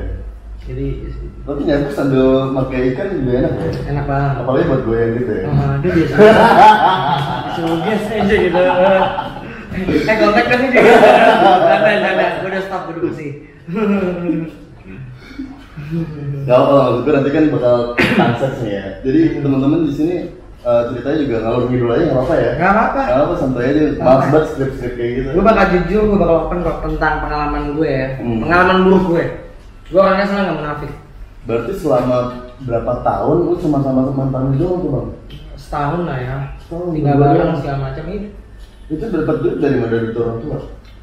[0.63, 0.87] Jadi
[1.43, 3.71] Tapi nyampe sambil pakai ikan juga enak ya.
[3.91, 4.35] enak banget.
[4.39, 5.45] Apalagi buat gue yang gitu ya.
[5.51, 6.15] Oh, aduh biasa.
[7.59, 8.61] Suges aja gitu.
[9.73, 10.79] Eh kontak kan ini.
[10.85, 12.31] Jangan jangan.
[12.45, 13.33] Gue udah stop gue udah bersih.
[16.47, 17.77] Gak apa maksud gue nanti kan bakal
[18.63, 18.85] nih ya.
[19.03, 20.15] Jadi teman-teman di sini
[20.63, 22.51] eh, ceritanya juga ngalur ngidul aja nggak apa-apa ya.
[22.55, 23.03] Gak apa-apa.
[23.03, 23.85] Nggak apa santai aja.
[23.99, 25.29] Maaf banget skrip-skrip kayak gitu.
[25.35, 28.09] Gue bakal jujur, gue bakal open kok tentang pengalaman gue ya.
[28.23, 28.39] Hmm.
[28.47, 29.25] Pengalaman buruk gue.
[29.93, 30.93] Gue orangnya senang gak munafik.
[31.43, 32.17] Berarti selama
[32.63, 35.09] berapa tahun lu cuma sama mantan lu doang tuh bang?
[35.59, 36.37] Setahun lah ya.
[36.63, 38.29] Setahun, Tinggal bareng segala macam itu.
[38.87, 40.59] Itu dapat duit dari mana dari orang tua?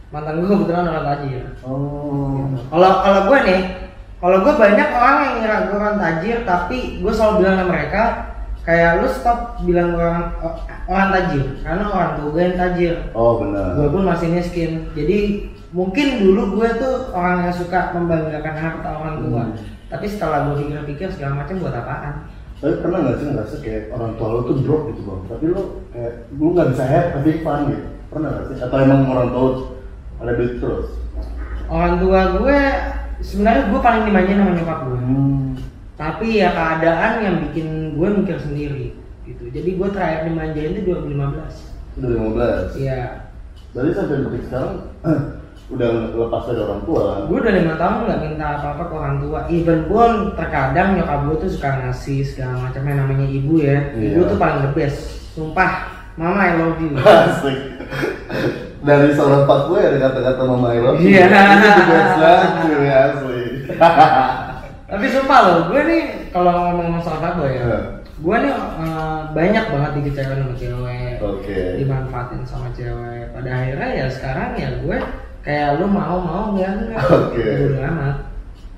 [0.10, 1.44] Mantan gue kebetulan orang tajir.
[1.62, 2.50] Oh.
[2.72, 3.62] Kalau kalau gue nih,
[4.18, 8.04] kalau gue banyak orang yang ngira gue orang tajir, tapi gue selalu bilang sama mereka,
[8.70, 10.30] kayak lu stop bilang orang
[10.86, 12.96] orang tajir, karena orang tua gue yang tajir.
[13.18, 13.74] Oh benar.
[13.82, 14.86] Gue pun masih miskin.
[14.94, 19.44] Jadi mungkin dulu gue tuh orang yang suka membanggakan harta orang tua.
[19.50, 19.58] Hmm.
[19.90, 22.30] Tapi setelah gue pikir-pikir segala macam buat apaan?
[22.62, 25.22] Tapi pernah nggak sih ngerasa kayak orang tua lo tuh drop gitu bang?
[25.26, 27.86] Tapi lo kayak lu nggak bisa happy fun gitu?
[28.14, 28.58] Pernah nggak sih?
[28.62, 29.48] Atau emang orang tua
[30.22, 30.88] ada duit terus?
[31.66, 32.60] Orang tua gue
[33.26, 35.00] sebenarnya gue paling dimanjain sama nyokap gue.
[35.02, 35.50] Hmm.
[35.98, 37.68] Tapi ya keadaan yang bikin
[38.00, 38.96] gue mikir sendiri
[39.28, 39.44] gitu.
[39.52, 42.00] Jadi gue terakhir dimanjain itu 2015.
[42.00, 42.10] Udah
[42.72, 42.80] 15.
[42.80, 43.02] Iya.
[43.70, 44.74] Berarti sampai detik sekarang
[45.70, 49.16] udah lepas dari orang tua kan gue udah lima tahun nggak minta apa-apa ke orang
[49.22, 53.94] tua even pun terkadang nyokap gue tuh suka ngasih segala macam yang namanya ibu ya
[53.94, 54.30] ibu Iya.
[54.34, 54.98] tuh paling the best
[55.38, 55.72] sumpah
[56.18, 57.86] mama I love you asik
[58.82, 61.26] dari seorang pak gue ada kata-kata mama I love you Iya.
[61.30, 62.50] ini the best banget
[62.90, 63.42] asli
[64.90, 67.80] tapi sumpah loh gue nih kalau ngomong masalah fuckboy ya Iya.
[68.20, 71.60] gue nih eh, banyak banget dikecewain sama cewek oke.
[71.80, 73.32] dimanfaatin sama cewek.
[73.32, 74.98] Pada akhirnya ya sekarang ya gue
[75.40, 77.44] kayak lu mau mau enggak enggak Oke.
[77.64, 78.16] Bodo amat.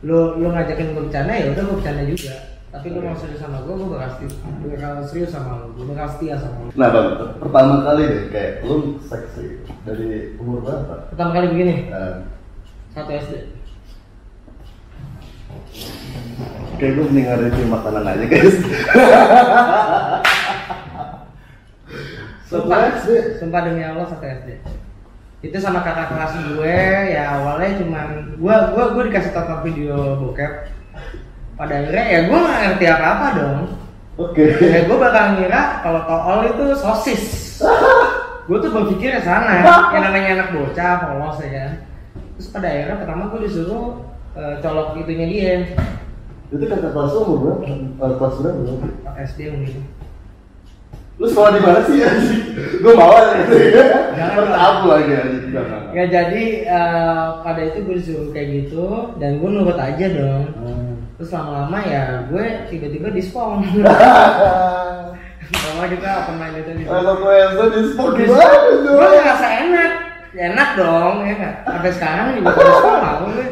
[0.01, 2.35] Lu lu ngajakin gue bercanda ya udah gue bercanda juga.
[2.71, 5.85] Tapi lu mau serius sama gue gue bakal serius gue bakal serius sama lu gue
[5.89, 6.69] bakal setia sama lu.
[6.77, 7.07] Nah bang
[7.41, 9.45] pertama kali deh kayak lu seksi.
[9.81, 11.09] Dari umur berapa?
[11.09, 11.75] Pertama kali begini?
[11.89, 12.29] Nah,
[12.93, 13.33] satu SD
[16.79, 18.57] kayak gue mending review makanan aja guys.
[22.51, 23.39] Sumpah SD.
[23.39, 24.59] sumpah demi Allah satu SD
[25.41, 26.77] itu sama kakak kelas gue
[27.17, 30.69] ya awalnya cuman gue gue gue dikasih tonton video bokep.
[31.57, 33.61] Pada akhirnya ya gue nggak ngerti apa apa dong.
[34.21, 34.53] Oke.
[34.61, 37.23] Ya gue bakal ngira kalau tool itu sosis.
[38.45, 39.65] Gue tuh berpikir ke sana
[39.97, 41.71] yang namanya anak bocah polos ya kan.
[42.37, 45.53] Terus pada akhirnya pertama gue disuruh eh, colok itunya dia.
[46.49, 47.63] Itu kakak kelas umur berapa
[48.01, 48.87] Eh, kelas berapa?
[49.21, 49.83] SD mungkin
[51.15, 52.41] lu sekolah di mana sih anjing?
[52.81, 53.85] Gue mau aja gitu ya
[54.33, 55.13] pertabu lagi
[55.53, 55.93] Jangan.
[55.93, 60.49] ya jadi eh, pada itu gue disuruh kayak gitu dan gue nurut aja dong.
[60.57, 60.97] Hmm.
[61.13, 63.61] terus lama-lama ya gue tiba-tiba dispong
[65.51, 68.95] Lama juga open mind itu di Kalau gue yang di sport gue gimana tuh?
[68.97, 69.91] ngerasa enak.
[70.31, 73.45] Ya enak dong ya nggak sampai sekarang juga gue dispong mau gue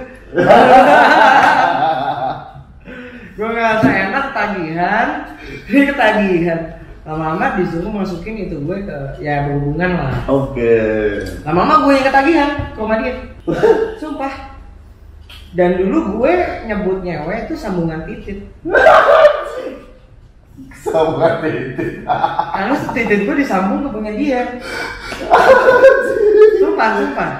[3.40, 5.08] gue ngerasa enak ketagihan
[5.72, 6.62] ini ketagihan.
[7.08, 10.14] Lama-lama disuruh masukin itu gue ke ya berhubungan lah.
[10.30, 10.78] Oke.
[11.42, 13.14] lama-lama gue yang ketagihan ke rumah dia.
[14.02, 14.62] Sumpah.
[15.58, 16.34] Dan dulu gue
[16.70, 18.46] nyebut nyewe itu sambungan titit.
[20.86, 22.06] Sama titik.
[22.54, 24.62] karena titit gue disambung ke punya dia.
[26.62, 27.32] Sumpah sumpah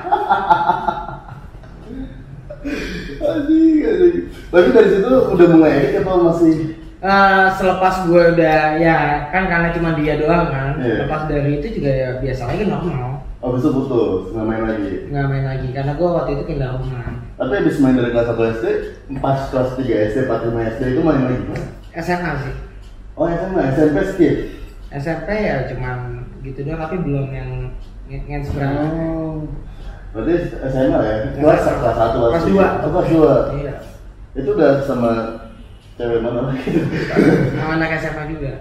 [4.50, 6.56] Tapi dari situ udah mulai edit apa masih?
[7.00, 9.00] Eh, selepas gue udah ya
[9.32, 11.08] kan karena cuma dia doang kan Iya.
[11.08, 15.08] lepas dari itu juga ya biasa lagi normal Oh, besok putus, nggak main lagi.
[15.08, 18.52] nggak main lagi karena gue waktu itu pindah rumah Tapi habis main dari kelas 1
[18.52, 18.66] SD,
[19.16, 21.66] pas kelas 3 SD, 4 5 SD itu main lagi gimana?
[21.96, 22.56] SMA sih
[23.16, 24.36] Oh SMA, SMP skip.
[24.92, 25.98] SMP ya cuman
[26.42, 27.52] gitu doang tapi belum yang
[28.06, 29.48] nge- nge berapa Oh.
[30.10, 30.34] Berarti
[30.66, 31.16] SMA ya?
[31.34, 32.68] Kelas kelas 1 Kelas dua.
[32.82, 33.08] Oh, kelas
[33.52, 33.60] 2.
[33.60, 33.74] iya
[34.34, 35.12] Itu udah sama
[35.96, 36.70] cewek mana lagi?
[37.52, 38.52] sama anak SMA juga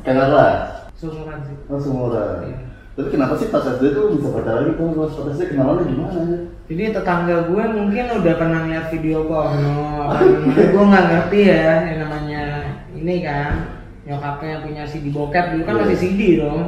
[0.00, 0.58] Kakak kelas.
[0.94, 2.28] seumuran sih Oh, seumuran.
[2.44, 2.58] Iya.
[2.92, 4.84] Tapi kenapa sih pas SD tuh bisa pacaran gitu?
[4.92, 6.38] Pas pas SD kenalannya gimana ya?
[6.68, 10.08] Jadi tetangga gue mungkin udah pernah lihat video porno,
[10.46, 12.42] gue nggak ngerti ya yang namanya
[12.92, 13.52] ini kan
[14.02, 15.82] nyokapnya punya CD bokep dulu kan Iya.
[15.82, 16.60] masih CD dong,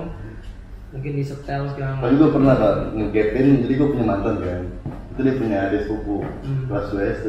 [0.95, 4.63] mungkin di setel segala Tapi gue pernah kan ngegapin, jadi gue punya mantan kan
[5.11, 6.65] Itu dia punya adik sepupu, Hmm.
[6.67, 7.29] kelas 2 SD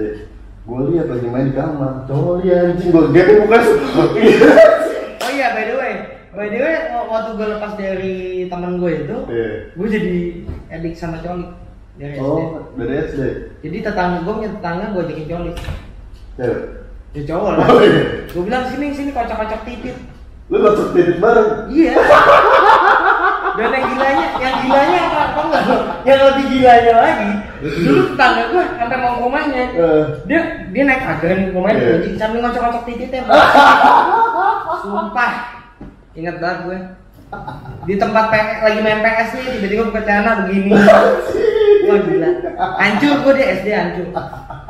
[0.63, 3.61] Gue lihat lagi main di kamar, cowok dia anjing, gue gapin bukan
[5.25, 5.93] Oh iya by the way,
[6.31, 6.75] by the way
[7.05, 9.49] waktu gue lepas dari teman gue itu, Iya.
[9.71, 10.13] gue jadi
[10.71, 11.49] edik sama colik
[11.95, 12.21] dari SD.
[12.21, 13.21] Oh, dari SD?
[13.61, 15.55] Jadi tetangga gue punya tetangga gue ajakin colik,
[16.35, 16.61] Cewek?
[17.15, 17.65] ya cowok lah.
[17.65, 19.95] Oh iya Gue bilang sini sini kocok-kocok titit.
[20.51, 21.71] Lu masuk titik bareng?
[21.71, 21.93] Iya.
[23.55, 25.19] Dan yang gilanya, yang gilanya apa?
[25.31, 25.63] Apa enggak?
[26.03, 27.29] Yang lebih gilanya lagi,
[27.63, 29.63] dulu tetangga gue sampai mau rumahnya.
[30.27, 30.39] Dia
[30.69, 31.91] dia naik ke rumahnya Iya.
[31.97, 33.21] kunci sambil ngocok-ngocok titiknya.
[34.83, 35.33] Sumpah.
[36.15, 36.77] Ingat banget gue.
[37.85, 40.69] Di tempat PS, lagi main PS nih, tiba-tiba buka celana begini.
[41.85, 42.29] Wah gila.
[42.79, 44.07] Hancur gue di SD hancur.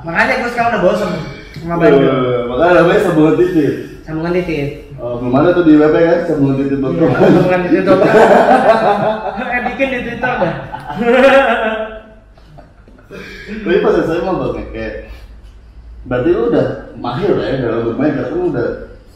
[0.06, 1.12] Makanya gue sekarang udah bosen
[1.58, 2.06] sama Bandung.
[2.06, 3.72] Eh, Makanya namanya sambungan titik
[4.06, 4.85] Sambungan titit.
[4.96, 5.20] Oh,
[5.52, 8.00] tuh di web kan, sambungan titik Iya, sambungan titit tuh.
[9.44, 10.56] Eh bikin di Twitter dah.
[13.66, 14.94] Tapi pas SMA bang, kayak
[16.06, 16.68] Berarti lu udah
[17.02, 18.68] mahir lah ya dalam bermain, karena lu udah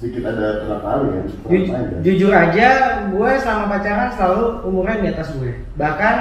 [0.02, 2.00] sedikit ada kali ya pernah Ju- main kan?
[2.02, 2.70] jujur aja,
[3.14, 5.54] gue selama pacaran selalu umurnya di atas gue.
[5.78, 6.16] Bahkan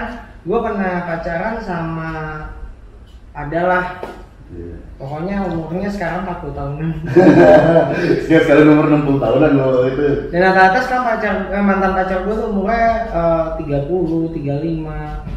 [0.45, 2.13] gue pernah pacaran sama
[3.33, 4.03] adalah
[4.49, 4.81] Iya.
[4.97, 6.91] pokoknya umurnya sekarang 40 tahunan.
[8.25, 12.33] Sekarang sekarang umur 60 tahunan lo itu Dan rata-rata sekarang pacar eh, mantan pacar gue
[12.33, 15.29] tuh umurnya eh, 30, 35.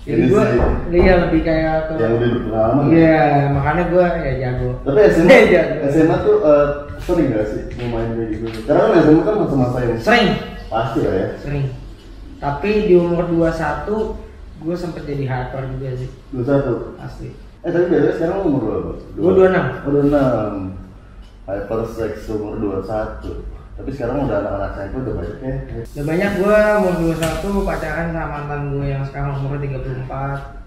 [0.00, 0.58] Jadi gue sih.
[0.96, 2.96] iya lebih kayak ke yang udah berpengalaman ya?
[2.96, 3.20] Iya,
[3.52, 4.70] makanya gue ya jago.
[4.88, 5.74] Tapi SMA, Iya, jago.
[5.92, 6.66] SMA tuh eh,
[7.04, 8.44] sering gak sih mau main kayak gitu?
[8.64, 10.28] Karena kan SMA kan masa-masa yang Sering,
[10.72, 11.64] pasti lah ya sering.
[12.40, 16.96] Tapi di umur 21 gue sempet jadi hyper juga sih Dua satu.
[17.60, 18.90] Eh tapi biasanya sekarang lu umur berapa?
[19.20, 19.84] Gua 26.
[19.84, 20.80] Oh, 26.
[21.44, 23.44] Hypersex umur 21.
[23.80, 25.54] Tapi sekarang udah anak-anak SMP udah banyak ya.
[25.80, 30.60] udah banyak gue umur 21 pacaran sama mantan gue yang sekarang umur 34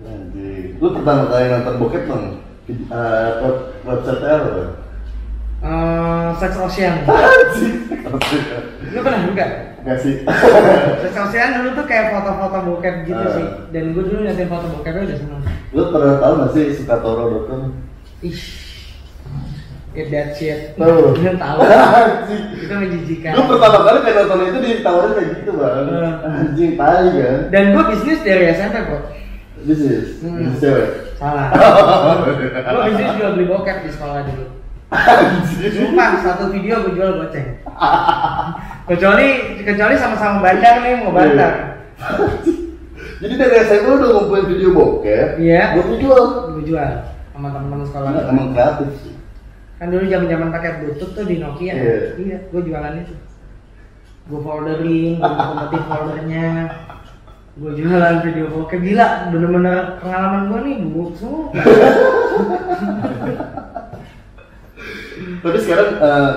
[0.00, 0.80] Anjing.
[0.82, 2.26] Lu pertama kali nonton bokep dong?
[2.90, 4.64] Uh, web website apa?
[5.60, 7.04] Eh, Sex Ocean
[8.90, 9.69] lu pernah juga?
[9.80, 10.14] Kasih.
[11.00, 13.32] Sex Ocean dulu tuh kayak foto-foto bokep gitu Ah.
[13.32, 15.40] sih dan gue dulu liatin foto bokepnya udah seneng
[15.70, 17.62] Lu pernah tahu gak sih sukatoro.com?
[18.20, 18.40] ih
[19.90, 21.10] Get that shit Tahu.
[21.18, 21.58] Belum tahu.
[22.62, 25.86] Itu menjijikan Lu pertama kali kayak nonton itu ditawarin kayak gitu bang.
[25.90, 26.40] Ah.
[26.40, 27.38] Anjing tai kan.
[27.48, 28.98] Dan gue bisnis dari SMP bro
[29.60, 30.40] Bisnis, Hmm.
[30.40, 30.88] bisnis cewek.
[31.16, 31.52] Salah
[32.64, 34.44] Gue bisnis jual beli bokep di sekolah dulu.
[34.90, 37.62] Sumpah, satu video gue jual goceng
[38.90, 39.26] Kecuali,
[39.62, 41.78] kecuali sama-sama bandar nih, mau bandar
[43.20, 45.36] Jadi dari lu udah ngumpulin video bokep.
[45.36, 45.76] Iya.
[45.76, 46.24] Buat dijual.
[46.56, 46.90] Gue jual
[47.36, 48.32] sama teman-teman sekolah Enggak, gua.
[48.32, 49.14] emang kreatif sih.
[49.76, 51.94] Kan dulu zaman-zaman pakai bluetooth tuh di Nokia Iya.
[52.16, 53.14] Iya, gue jualan itu
[54.26, 56.46] Gue folderin, gue kompetitif foldernya
[57.60, 61.52] Gue jualan video bokep, gila bener-bener pengalaman gue nih buruk semua
[65.40, 66.30] Tapi sekarang eh,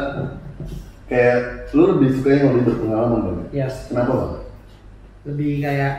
[1.06, 1.38] kayak
[1.72, 3.38] lu lebih suka yang lebih berpengalaman bang.
[3.52, 4.34] Yes, Kenapa bang?
[5.24, 5.94] lebih kayak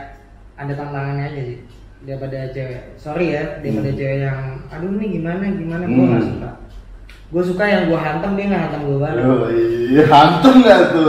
[0.53, 1.59] ada tantangannya aja sih
[2.01, 3.97] daripada cewek sorry ya daripada Hmm.
[3.97, 6.29] cewek yang aduh nih gimana gimana gue nggak Hmm.
[6.31, 6.49] suka
[7.25, 11.05] gue suka yang gue hantem dia nggak hantem gue balik Oh, iya, hantem nggak tuh?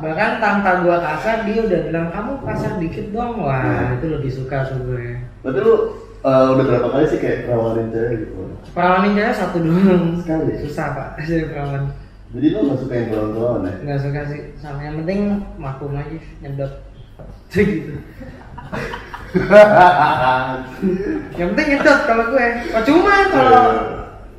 [0.00, 3.96] bahkan tanpa gue kasar dia udah bilang kamu kasar dikit dong wah Hmm.
[3.96, 5.74] itu lebih suka tuh gue Berarti lu
[6.20, 8.32] eh, udah berapa kali sih kayak perawanin cewek gitu?
[8.70, 10.50] perawanin cewek satu doang Sekali?
[10.60, 11.82] susah pak jadi perawan
[12.30, 13.72] Jadi lu nggak suka yang perawan-perawan ya?
[13.82, 15.18] nggak suka sih sama yang penting
[15.56, 16.72] maklum aja nyedot
[17.52, 17.94] gitu
[21.38, 23.64] yang penting nyedot kalau gue percuma kalau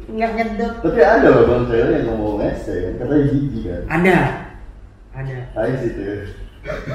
[0.08, 3.82] nggak nyedot Tapi ada loh bang cewek yang ngomong ngesek kan, katanya jijik kan?
[3.89, 4.17] ada
[5.12, 6.24] ada Tai sih tuh.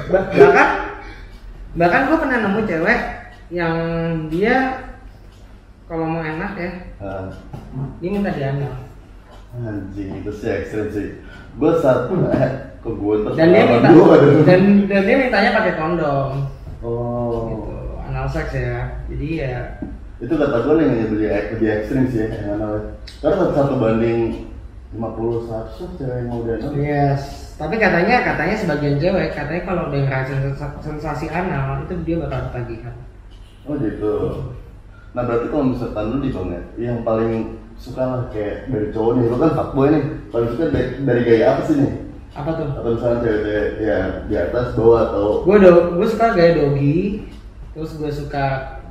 [0.09, 0.67] Bahkan
[1.77, 2.99] bahkan gue pernah nemu cewek
[3.47, 3.75] yang
[4.27, 4.83] dia
[5.87, 6.71] kalau mau enak ya.
[6.99, 7.31] Ah,
[8.03, 8.87] dia minta diandal
[9.55, 11.07] anjing itu sih ekstrim sih.
[11.57, 12.51] Gue satu eh,
[12.83, 14.15] ke gue dan dia minta gua?
[14.45, 16.31] dan dan dia mintanya pakai kondom.
[16.85, 17.49] Oh.
[17.49, 17.73] gitu
[18.05, 19.01] anal seks ya.
[19.09, 19.81] Jadi ya
[20.17, 24.49] itu kata gue yang lebih lebih ekstrim sih ya yang mana karena satu, banding
[24.93, 27.21] 50 100 cewek yang mau dia yes.
[27.57, 32.49] Tapi katanya katanya sebagian cewek katanya kalau udah ngerasain sens- sensasi anal itu dia bakal
[32.49, 32.93] ketagihan
[33.67, 34.13] oh gitu.
[35.11, 37.31] Nah berarti kalau misalkan lu di bang ya yang paling
[37.75, 40.03] suka lah kayak dari cowok nih lu kan fuckboy nih.
[40.27, 41.91] Paling suka dari, dari gaya apa sih nih?
[42.33, 42.67] Apa tuh?
[42.69, 47.25] Atau misalnya cewek ya di atas bawah atau gue do gue suka gaya dogi
[47.73, 48.45] terus gue suka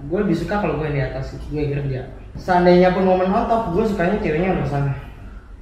[0.06, 2.00] gue lebih suka kalau gue di atas gue yang kerja.
[2.36, 4.92] Seandainya pun momen on top gue sukanya ceweknya udah sana.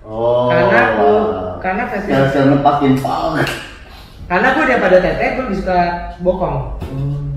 [0.05, 1.33] Oh Karena aku-
[1.65, 3.35] karena versi- sekarang sekarang nempakin pang
[4.25, 5.79] karena gue daripada tete gue lebih suka
[6.21, 6.57] bokong.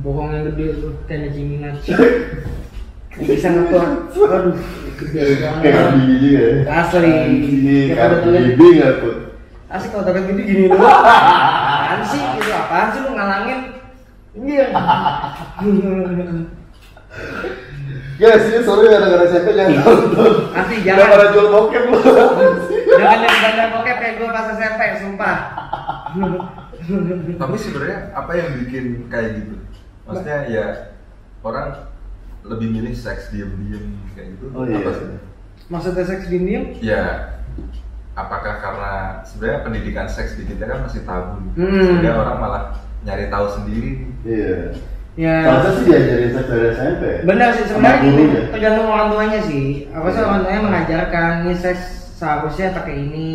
[0.02, 0.94] Bokong yang gede tuh
[3.18, 3.84] Yang bisa ngetua.
[4.30, 4.56] Aduh.
[4.98, 6.54] Gede banget bibi juga ya?
[6.80, 7.12] Asli.
[7.92, 8.42] Kayak pada tulen.
[8.54, 9.16] bibi nggak tuh?
[9.68, 10.80] Asik kalau toket gede gini dulu.
[10.80, 12.22] Apaan sih?
[12.40, 13.60] Gitu apaan sih lu ngalangin?
[14.38, 14.66] Iya
[18.18, 20.34] Ya sini sorry gara-gara siapa jangan nonton.
[20.54, 21.14] Nanti Jangan jangan.
[21.14, 22.00] pada jual bokep lu.
[22.98, 25.38] jangan yang bokep kayak gue pas SMP sumpah
[27.38, 29.56] Tapi sebenarnya apa yang bikin kayak gitu?
[30.04, 30.66] Maksudnya ya
[31.42, 31.92] orang
[32.42, 34.46] lebih milih seks diem-diem kayak gitu.
[34.52, 34.80] Oh iya.
[34.80, 35.08] Apa sih?
[35.68, 37.34] maksudnya seks diem Ya
[38.14, 41.76] apakah karena sebenarnya pendidikan seks di kita kan masih tabu, Hmm.
[41.78, 42.64] sehingga orang malah
[43.04, 43.92] nyari tahu sendiri.
[44.24, 44.74] Iya.
[45.18, 47.04] ya Kalau sih diajarin seks dari SMP.
[47.26, 48.42] benar sih sebenarnya gurunya.
[48.48, 50.28] tergantung orang tuanya sih apa sih Iya.
[50.30, 51.82] orang tuanya mengajarkan ini seks
[52.16, 53.30] seharusnya pakai ini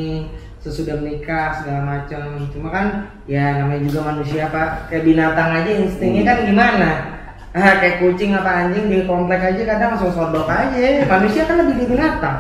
[0.63, 2.87] sesudah menikah segala macam cuma kan
[3.27, 4.87] ya namanya juga manusia pak.
[4.89, 6.31] Kayak binatang aja instingnya Hmm.
[6.31, 6.91] kan gimana?
[7.53, 11.05] Ah kayak kucing apa anjing di komplek aja kadang langsung sodok aja.
[11.05, 12.37] Manusia kan lebih di binatang.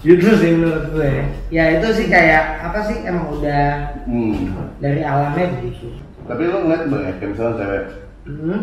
[0.00, 1.12] Gitu sih menurut gue.
[1.50, 4.54] Ya itu sih kayak apa sih emang udah Hmm.
[4.78, 5.90] dari alamnya begitu
[6.26, 7.84] Tapi lu ngeliat bang ya, kayak misalnya cewek,
[8.26, 8.60] hmm?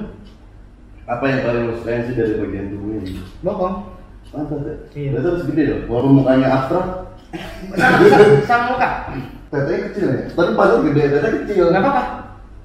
[1.04, 3.24] apa yang paling sukain sih dari bagian tubuhnya?
[3.40, 3.76] bokong
[4.34, 4.76] Mantap ya?
[4.98, 5.10] Iya.
[5.22, 6.88] Harus gede dong, walaupun mukanya abstrak,
[8.50, 8.90] sama, muka
[9.54, 10.20] tetenya kecil ya?
[10.34, 10.52] Tapi
[10.90, 12.04] gede, tetenya kecil nggak apa-apa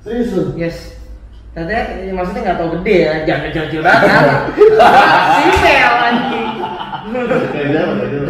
[0.01, 0.57] Serius lu?
[0.57, 0.97] yes
[1.53, 4.09] Tadinya ya, maksudnya nggak tau gede ya, jangan kecil-kecil banget.
[5.35, 6.49] Simpel anjing.
[6.61, 7.35] Apa?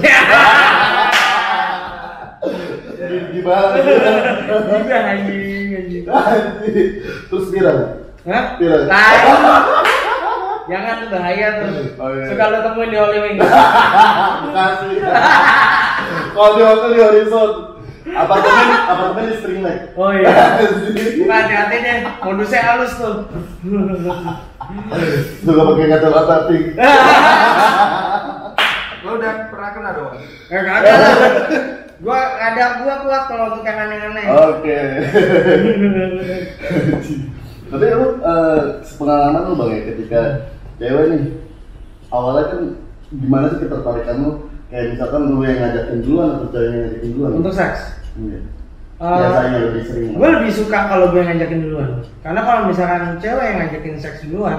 [0.00, 0.20] Ya.
[3.34, 3.78] Gimana?
[4.80, 6.04] juga anjing anjing
[7.28, 7.78] Terus viral.
[8.24, 8.44] Hah?
[8.56, 8.82] Viral.
[10.68, 11.96] Jangan bahaya tuh.
[11.96, 12.28] Oh, iya.
[12.28, 13.40] Suka lo temuin di Holy Wings.
[13.40, 15.00] Makasih.
[16.36, 17.50] Kalau di hotel di horizon,
[18.04, 19.96] apartemen apartemen di string leg.
[19.96, 20.28] Oh iya.
[21.18, 23.24] Bukan hati-hati deh, modusnya halus tuh.
[25.42, 26.76] Juga pakai kacamata pink.
[29.08, 30.20] Lo udah pernah kena dong?
[30.52, 31.16] Eh kagak lah.
[31.98, 34.26] Gua ada gua kuat kalau untuk yang aneh-aneh.
[34.30, 34.78] Oke.
[37.68, 40.20] Tapi lu eh, pengalaman lu bang ya ketika
[40.78, 41.22] cewek nih
[42.08, 42.60] awalnya kan
[43.10, 44.30] gimana sih ketertarikan lu
[44.68, 47.30] kayak misalkan lu yang ngajakin duluan atau cewek yang ngajakin duluan?
[47.36, 47.80] Untuk seks.
[48.16, 48.40] Iya.
[48.98, 50.10] Eh, Biasanya lebih sering.
[50.12, 54.18] gue lebih suka kalau gue yang ngajakin duluan karena kalau misalkan cewek yang ngajakin seks
[54.26, 54.58] duluan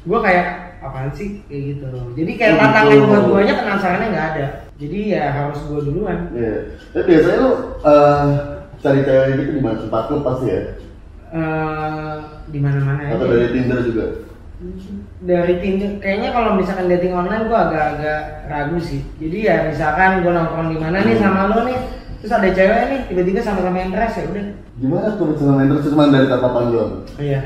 [0.00, 0.46] gue kayak
[0.80, 3.04] apaan sih kayak gitu jadi kayak Oh, tantangan gitu.
[3.04, 4.46] buat guanya penasarannya nggak ada
[4.78, 6.54] jadi ya harus gue duluan Iya.
[6.94, 7.50] Tapi biasanya lu
[7.82, 8.26] eh,
[8.78, 10.60] cari cewek gitu di mana tempat lu pasti ya?
[11.30, 12.14] Eh,
[12.46, 14.04] di mana-mana Atau aja dari Tinder juga?
[15.20, 20.32] Dari Tinder kayaknya kalau misalkan dating online gue agak-agak ragu sih jadi ya misalkan gue
[20.32, 21.76] nongkrong di mana nih sama lo nih
[22.18, 24.46] terus ada cewek nih tiba-tiba sama-sama interest ya udah
[24.80, 26.92] Gimana tuh bisa main terus cuma dari tatapan doang?
[27.16, 27.40] iya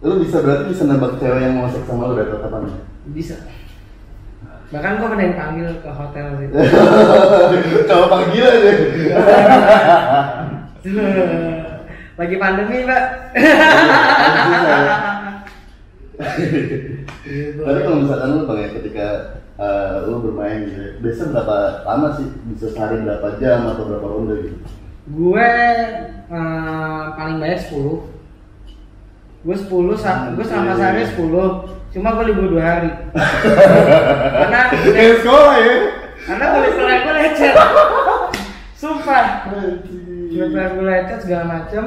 [0.00, 2.76] Lu bisa berarti bisa nembak cewek yang mau seks sama lu dari tatapannya?
[3.06, 3.36] bisa
[4.70, 6.48] bahkan gue pernah dipanggil ke hotel sih
[7.90, 8.76] Coba panggilan deh.
[12.20, 15.09] lagi pandemi mbak Gitu.
[17.64, 19.06] Tapi kalau misalkan lu bang ya ketika
[19.56, 21.56] eh, lu bermain gitu, ya, biasanya berapa
[21.88, 22.26] lama sih?
[22.52, 24.58] Bisa sehari berapa jam atau berapa ronde gitu?
[25.10, 25.48] gue
[26.30, 31.18] eh, paling banyak 10 gue 10 sa gue selama sehari 10
[31.90, 32.90] cuma gue libur dua hari.
[34.38, 35.76] Karena Kayak sekolah ya?
[36.20, 37.54] karena kulit kulit gue lecet.
[38.80, 39.26] Sumpah.
[39.50, 41.84] Kulit gue lecet segala macem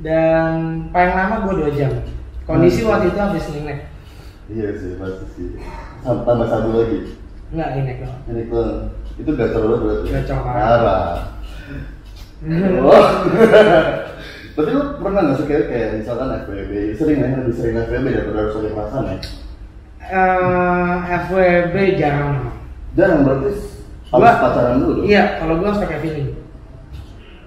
[0.00, 0.52] dan
[0.88, 1.92] paling lama gue dua jam
[2.48, 2.90] kondisi Hmm.
[2.90, 3.78] waktu itu habis ngenek
[4.48, 5.48] Iya sih pasti sih.
[6.00, 6.98] Tambah satu lagi.
[7.48, 8.66] nggak ngenek doang Ini tuh
[9.14, 10.06] itu gacor banget berarti.
[10.10, 10.38] Gacor.
[10.40, 11.12] Parah.
[12.80, 13.06] Oh.
[14.56, 18.38] Tapi lu pernah nggak sih kayak, kayak misalkan FWB, sering ya, lebih sering FWB daripada
[18.40, 19.16] harus pakai perasaan ya?
[20.08, 22.30] Eh, FWB jarang
[22.96, 23.62] Jarang berarti harus
[24.10, 25.04] Gua- pacaran dulu dong?
[25.06, 26.28] Iya, kalau gue harus pakai feeling.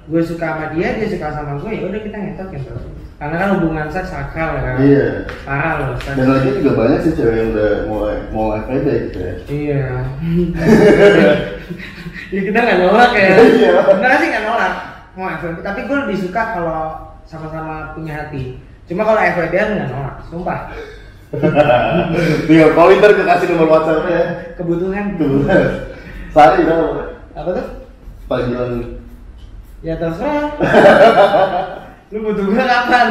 [0.08, 2.72] Gue suka sama dia, dia suka sama gue, ya udah kita ngetok gitu.
[3.22, 4.76] Karena kan hubungan seks sakral ya kan.
[4.82, 5.08] Iya.
[5.46, 5.94] Parah loh.
[6.02, 6.18] seks.
[6.18, 9.36] Dan lagi juga banyak sih cewek yang udah mulai mau FWB gitu ya.
[9.46, 9.84] Iya.
[12.34, 13.34] ya kita nggak nolak ya.
[13.38, 13.74] Iya.
[13.94, 14.74] Bener sih nggak nolak.
[15.14, 18.58] Mau FWB, tapi gue lebih suka kalau sama-sama punya hati.
[18.90, 20.74] Cuma kalau FWB nggak nolak, sumpah.
[22.50, 24.24] Tinggal call ntar ke kasih nomor WhatsApp ya.
[24.58, 25.14] Kebutuhan.
[25.22, 25.94] Kebetulan.
[26.34, 27.22] Sehari berapa?
[27.38, 27.68] Apa tuh?
[28.26, 28.98] Panggilan
[29.86, 30.50] Ya terserah.
[32.12, 33.08] lu butuh gue kapan?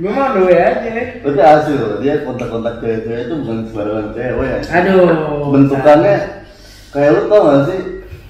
[0.00, 0.88] Gue mau doe aja.
[1.20, 4.58] Berarti hasil dia kontak-kontak cewek-cewek itu bukan sembarangan cewek ya.
[4.80, 5.08] Aduh.
[5.52, 6.16] Bentukannya
[6.96, 7.80] kayak lu tau gak sih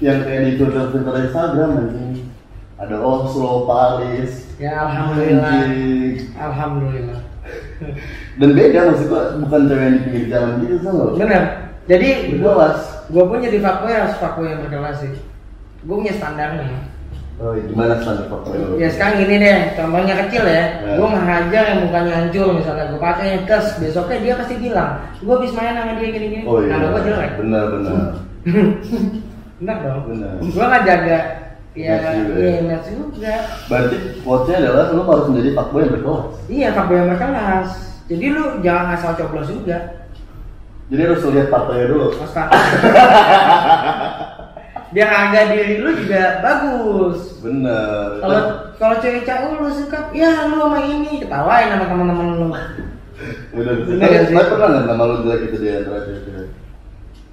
[0.03, 2.27] yang kayak di filter-filter Instagram anjing.
[2.77, 4.51] Ada Oslo, Paris.
[4.59, 5.55] Ya alhamdulillah.
[5.65, 6.15] Anjing.
[6.35, 7.19] Alhamdulillah.
[8.37, 11.11] Dan beda maksud gua bukan cewek yang di pinggir jalan gitu tau gak?
[11.15, 11.43] Bener.
[11.87, 12.07] Jadi
[12.43, 12.79] gua Berkelas.
[13.07, 15.15] gua pun jadi fuckboy harus fuckboy yang berkelas sih.
[15.87, 16.96] Gua punya standarnya.
[17.37, 18.81] Oh, gimana standar lu?
[18.81, 20.81] Ya sekarang gini deh, contohnya kecil ya.
[20.81, 20.93] Ya.
[20.97, 25.33] Gua ngehajar yang mukanya hancur misalnya, gua pakai yang kes, besoknya dia pasti bilang, gua
[25.37, 26.49] habis main sama dia gini-gini.
[26.49, 26.73] Oh iya.
[26.73, 27.31] Nama gua jelek.
[27.37, 27.93] Benar benar.
[29.61, 30.01] Bener dong.
[30.09, 30.33] Benar.
[30.41, 31.19] Gua nggak jaga
[31.77, 32.57] ya iya ya.
[32.57, 33.35] image juga.
[33.69, 33.95] Berarti
[34.25, 36.25] quotes-nya adalah lu harus menjadi fuckboy yang berkelas.
[36.49, 37.69] Iya, fuckboy yang berkelas.
[38.09, 39.77] Jadi lu jangan asal coblos juga.
[40.89, 42.17] Jadi harus lihat partainya dulu.
[42.17, 42.49] Pak.
[44.95, 47.39] Biar harga diri lu juga bagus.
[47.43, 48.23] Bener.
[48.23, 48.41] Kalau
[48.79, 52.47] kalau cewek cowok lu suka, ya lu sama ini ketawain sama teman-teman lu.
[53.51, 53.75] Bener.
[53.83, 54.35] Bener sih?
[54.35, 56.47] tapi pernah nggak nama lu jelek itu di antara cewek-cewek?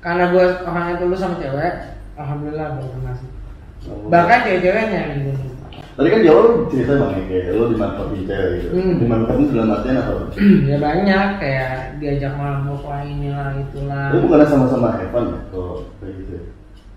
[0.02, 1.74] Karena gue orangnya tulus sama cewek,
[2.18, 3.30] alhamdulillah baru kenal sih.
[4.10, 5.34] Bahkan cewek-ceweknya gue
[5.94, 8.74] Tadi kan lu cerita bang ya, kayak lu dimanfaatin cewek gitu.
[8.74, 8.94] Hmm.
[8.98, 10.12] Dimanfaatin dalam artian apa?
[10.74, 11.70] ya banyak kayak
[12.02, 14.10] diajak mabuk lah inilah itulah.
[14.10, 16.36] Lu bukannya sama-sama Evan ya kalau kayak gitu?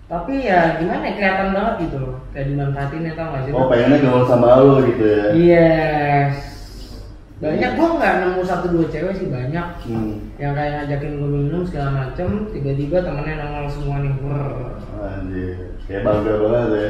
[0.08, 3.52] Tapi ya gimana ya, kelihatan banget gitu loh, kayak dimanfaatin ya tau gak sih?
[3.52, 5.24] Oh pengennya gaul sama lu gitu ya?
[5.36, 6.34] Yes.
[7.38, 10.32] Banyak gua nggak nemu satu dua cewek sih banyak Hmm.
[10.42, 14.10] yang kayak ngajakin gue minum segala macem tiba-tiba temennya nongol semua nih.
[14.98, 15.54] Anjir,
[15.86, 16.88] kayak bangga banget ya.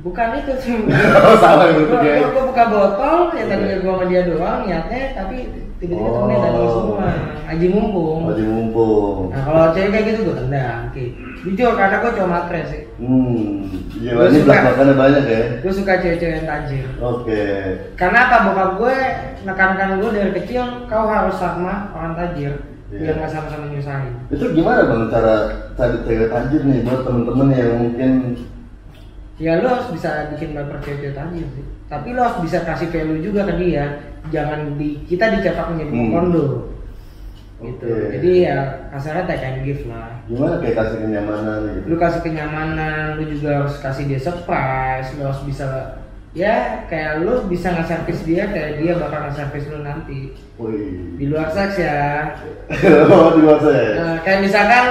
[0.00, 0.74] Bukan itu sih
[1.24, 2.14] Oh, salah yang gua, ya.
[2.18, 3.76] gua, gua buka botol yang tadi Iya.
[3.78, 5.36] gua sama dia doang niatnya tapi
[5.76, 6.14] tiba-tiba Oh.
[6.18, 7.08] temennya datang semua
[7.44, 9.16] aji mumpung Masih mumpung.
[9.28, 11.04] nah kalau cewek kayak gitu gua tendang oke
[11.44, 13.66] jujur karena gua cuma matre sih Hmm,
[13.96, 15.42] Gua ini belak-belakannya banyak ya.
[15.60, 17.42] gua suka cewek-cewek yang tajir Oke.
[17.94, 18.96] karena apa bokap gue
[19.42, 22.54] nekankan gue dari kecil kau harus sama orang tajir
[22.86, 23.00] Iya.
[23.02, 25.34] biar nggak sama-sama nyusahin Itu gimana bang cara
[25.74, 28.10] cari cewek tajir nih buat temen-temen yang mungkin
[29.36, 33.18] ya lo harus bisa bikin baper cewek tajir sih tapi lo harus bisa kasih value
[33.20, 33.84] juga ke dia
[34.30, 36.12] jangan di kita dicetak menjadi Hmm.
[36.12, 36.46] kondo
[37.62, 38.18] gitu Oke.
[38.18, 38.58] jadi ya
[38.90, 41.84] kasarnya take and give lah gimana kayak kasih kenyamanan gitu.
[41.86, 45.66] lu kasih kenyamanan lu juga harus kasih dia surprise lu harus bisa
[46.34, 51.14] ya kayak lu bisa nge-service dia kayak dia bakal nge-service lu nanti Wih.
[51.14, 52.34] di luar seks ya
[53.12, 53.90] oh di luar saya.
[53.98, 54.84] Nah, kayak misalkan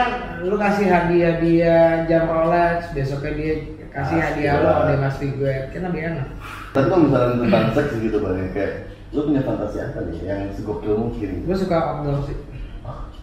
[0.45, 3.53] lu kasih hadiah dia jam Rolex, besoknya dia
[3.93, 6.27] kasih hadiah lo dia mas figuret, kan lebih enak.
[6.73, 8.71] Tapi kalau misalnya tentang seks gitu bang, ya, kayak
[9.13, 11.45] lu punya fantasi apa nih yang segokil mungkin?
[11.45, 12.37] Gue suka outdoor sih,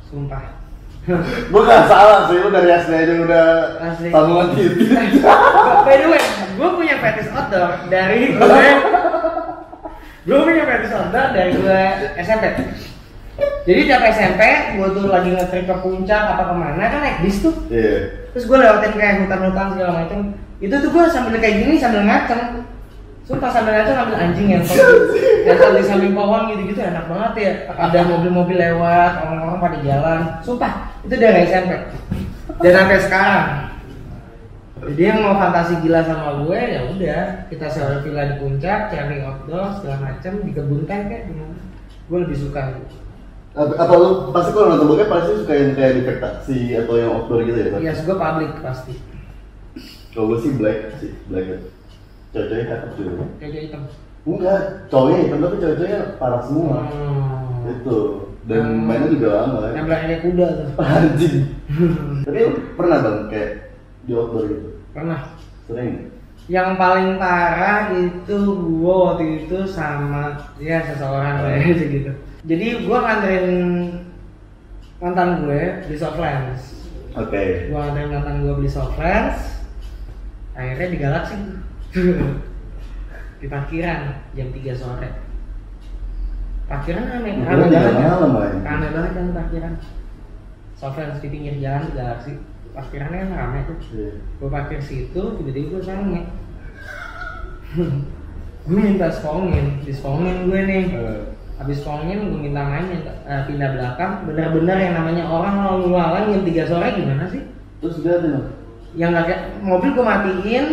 [0.07, 0.63] sumpah.
[1.51, 3.47] Gue gak salah sih, lu dari SD aja udah
[3.83, 4.09] Asli.
[4.13, 5.25] sambungan titik.
[5.83, 6.23] By the way,
[6.55, 8.63] gue punya fetish outdoor dari gue.
[10.29, 11.81] gue punya fetish outdoor dari gue
[12.21, 12.45] SMP.
[13.65, 14.43] Jadi tiap SMP,
[14.77, 17.57] gue tuh lagi nge-trip ke puncak apa ke mana kan naik bis tuh.
[17.73, 18.20] Iya.
[18.31, 20.19] Terus gue lewatin kayak hutan-hutan segala macam.
[20.61, 22.65] Itu tuh gue sambil kayak gini sambil ngaceng.
[23.27, 24.65] Sumpah sambil ngaceng sambil anjing yang
[25.47, 27.53] yang di samping pohon gitu-gitu enak banget ya.
[27.75, 30.21] Ada mobil-mobil lewat, orang-orang pada jalan.
[30.43, 30.73] Sumpah
[31.07, 31.73] itu dari SMP.
[32.61, 33.47] Dan sampai sekarang.
[34.81, 37.23] Jadi yang mau fantasi gila sama gue ya udah
[37.53, 41.61] kita sewa villa di puncak, cari outdoor segala macam di kebun teh kayak gimana.
[42.09, 42.97] Gue lebih suka gitu.
[43.51, 47.11] Apa, apa lu pasti kalau nonton bokep pasti suka yang kayak di vegetasi atau yang
[47.11, 47.69] outdoor gitu ya?
[47.83, 48.95] Iya, gue public pasti.
[50.15, 51.47] Kalau gue sih black sih, black.
[52.31, 53.25] Cewek-cewek cakep juga.
[53.43, 53.83] Kayak hitam.
[54.23, 56.79] Enggak, cowoknya hitam tapi cewek-ceweknya parah semua.
[56.87, 57.71] Hmm.
[57.75, 57.99] Itu.
[58.47, 59.71] Dan mainnya juga lama ya.
[59.75, 60.69] Yang belakangnya kuda tuh.
[60.87, 61.37] Anjing.
[62.23, 63.51] tapi lu pernah bang kayak
[64.07, 64.69] di outdoor gitu?
[64.95, 65.21] Pernah.
[65.67, 65.93] Sering?
[66.47, 68.37] Yang paling parah itu
[68.79, 71.47] gua waktu itu sama ya seseorang Hmm.
[71.51, 72.13] kayak gitu.
[72.41, 73.49] Jadi gua nganterin
[75.01, 76.63] mantan gue beli soft lens.
[77.13, 77.69] Oke.
[77.69, 79.61] Gua nganterin mantan gue beli soft lens.
[80.57, 81.37] Akhirnya di Galaxy.
[83.41, 84.01] di parkiran
[84.37, 85.11] jam 3 sore.
[86.69, 87.95] Parkiran aneh, banget kan?
[87.99, 88.33] malam.
[88.63, 89.75] Rame banget kan parkiran.
[90.77, 92.33] Soft lens di pinggir jalan di Galaxy.
[92.73, 93.79] Parkirannya kan rame tuh.
[93.93, 94.13] Iya.
[94.41, 96.23] gue parkir situ tiba-tiba gue sange
[98.65, 100.85] gue minta spongin dispongin gue nih
[101.61, 104.25] habis spongin gue minta main minta, eh, pindah belakang.
[104.25, 107.45] Benar-benar yang namanya orang lalu lalang jam 3 sore gimana sih?
[107.85, 108.57] Terus dia tuh
[108.97, 110.67] yang nggak kayak mobil gue matiin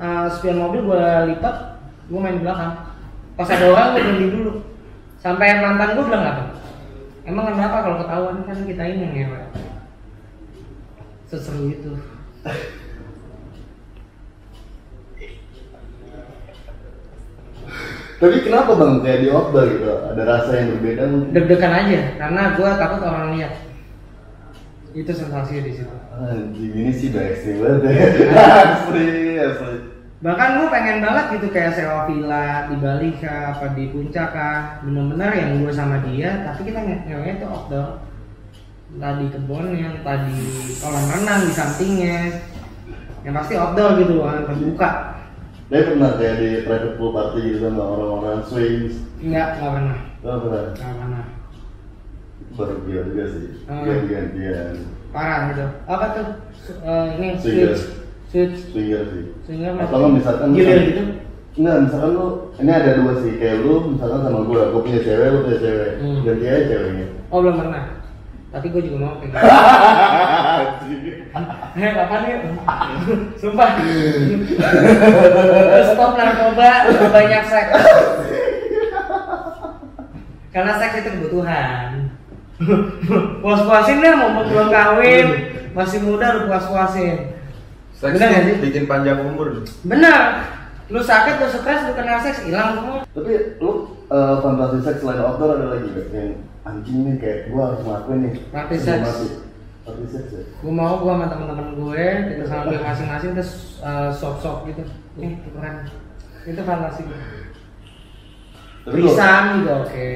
[0.00, 1.04] eh, spion mobil gue
[1.36, 1.56] lipat
[2.08, 2.72] gue main di belakang.
[3.36, 4.52] Pas ada orang gue berhenti dulu.
[5.20, 6.44] Sampai mantan gue bilang apa?
[7.28, 7.76] Emang kenapa?
[7.84, 9.40] Kalau ketahuan kan kita ini yang ngewe.
[11.28, 11.92] Seseru itu
[18.22, 19.90] Tapi kenapa bang kayak di outdoor gitu?
[20.14, 21.34] Ada rasa yang berbeda mungkin?
[21.34, 23.52] deg-degan aja karena gue takut orang lihat
[24.92, 28.04] itu sensasinya di situ Anjing ini sih udah ekstrim banget ya.
[28.76, 29.10] asli,
[29.40, 29.76] asli.
[30.20, 34.84] bahkan gue pengen banget gitu kayak sewa villa di Bali kah apa di puncak kah
[34.84, 38.04] bener-bener yang gue sama dia tapi kita ngewenya itu outdoor
[39.00, 40.38] tadi kebunnya tadi
[40.78, 42.18] kolam renang di sampingnya
[43.24, 44.90] yang pasti outdoor gitu loh terbuka
[45.72, 48.94] Dia pernah kayak di private pool party gitu sama orang-orang swings.
[49.18, 50.62] enggak nggak pernah Oh, pernah.
[50.76, 51.24] nggak pernah
[52.52, 53.46] Baru gila juga sih.
[53.64, 53.82] Hmm.
[53.82, 54.74] Ganti-gantian.
[55.12, 56.26] parah gitu apa tuh
[56.80, 57.72] eh, ini Swinger.
[57.76, 57.80] switch
[58.28, 59.24] switch Swinger sih.
[59.44, 61.02] sehingga Atau nggak misalkan gilir misalkan- gitu
[61.52, 65.26] Enggak, misalkan lu, ini ada dua sih, kayak lu misalkan sama gue, gue punya cewek,
[65.28, 66.18] lu punya cewek, Hmm.
[66.24, 67.06] ganti aja ceweknya.
[67.28, 67.84] oh belum pernah
[68.52, 71.10] tapi gue juga mau kayak gitu
[71.72, 72.36] Eh, kapan ya?
[73.40, 73.80] Sumpah.
[75.88, 76.70] Stop narkoba,
[77.08, 77.72] banyak seks.
[80.52, 82.12] Karena seks itu kebutuhan.
[83.40, 85.26] Puas-puasin deh, mau belum kawin,
[85.72, 87.32] masih muda lu puas-puasin.
[87.96, 88.62] Seks Bener nggak tuh sih?
[88.68, 89.64] bikin panjang umur.
[89.82, 90.20] Benar.
[90.92, 93.00] Lu sakit, lu stres, lu kena seks, hilang semua.
[93.08, 93.70] Tapi lu
[94.12, 96.06] eh, fantasi seks selain outdoor ada lagi gak?
[96.12, 98.34] Yang anjing nih kayak gue harus ngelakuin nih.
[98.38, 99.10] Sebelum seks.
[99.82, 100.42] Mati seks ya?
[100.62, 104.82] Gue mau gue sama teman-teman gue, kita sambil masing-masing terus uh, sok-sok gitu.
[105.18, 105.90] Nih, keren.
[106.46, 107.18] Itu fantasi gue.
[108.86, 110.08] Tapi lu- Pisan juga oke.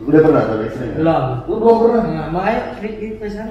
[0.00, 0.96] Udah pernah tapi ekstrim ya?
[1.04, 1.24] Belum.
[1.44, 2.02] Lu belum pernah?
[2.08, 3.48] Nah, makanya klik klik pisan.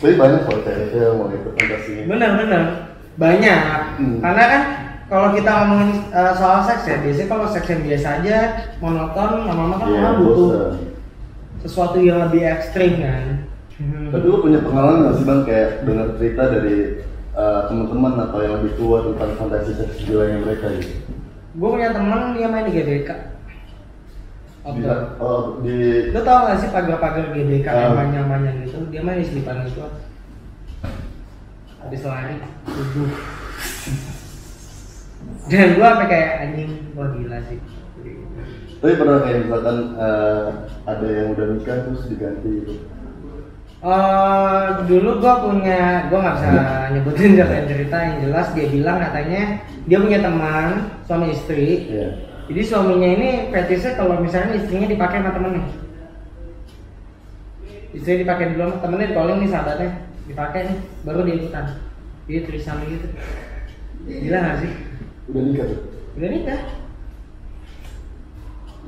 [0.00, 2.02] Tapi banyak kok cewek yang mau ikut fantasi ini.
[2.08, 2.62] Bener-bener
[3.20, 3.60] banyak.
[4.00, 4.16] Hmm.
[4.24, 4.62] Karena kan
[5.10, 8.36] kalau kita ngomongin uh, soal seks ya, biasanya kalau seks yang biasa aja
[8.78, 10.70] monoton, lama-lama kan orang butuh bosan.
[11.60, 13.24] sesuatu yang lebih ekstrim kan.
[13.74, 14.14] Hmm.
[14.14, 16.76] Tapi lu punya pengalaman nggak sih bang kayak dengar cerita dari
[17.34, 20.94] uh, teman-teman atau yang lebih tua tentang fantasi seks gilanya mereka gitu?
[21.50, 23.10] Gue punya temen dia main di GBK.
[24.60, 25.00] Di, Outdoor.
[25.18, 27.98] oh, di Lo tau gak sih pagar-pagar GBK yang Ah.
[28.04, 28.78] panjang-panjang gitu?
[28.92, 29.82] Dia main di selipan itu.
[31.80, 32.36] Habis lari,
[32.68, 33.10] subuh.
[35.50, 37.58] Dan gua sampai kayak anjing, wah gila sih.
[38.80, 42.74] tapi pernah kayak misalkan uh, ada yang udah nikah terus diganti gitu.
[43.80, 46.52] Eh, dulu gua punya, gua nggak bisa
[46.92, 49.42] nyebutin cerita cerita yang jelas dia bilang katanya
[49.84, 50.68] dia punya teman
[51.04, 51.92] suami istri.
[51.92, 52.08] Iya.
[52.50, 55.64] Jadi suaminya ini fetishnya kalau misalnya istrinya dipakai sama temennya.
[57.90, 59.90] Istri dipakai dulu sama temennya di calling nih sahabatnya
[60.28, 61.64] dipakai nih baru dia ikutan.
[62.28, 63.06] Dia tulisan gitu.
[64.08, 64.72] Gila gak sih?
[65.28, 65.80] Udah nikah tuh.
[66.16, 66.60] Udah nikah.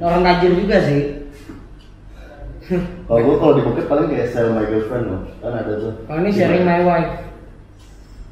[0.01, 1.03] Orang tajir juga sih.
[3.05, 5.93] Kalau gua kalau di Bukit paling kayak sell my girlfriend loh, kan ada tuh.
[6.09, 7.13] Kalau ini sharing my wife.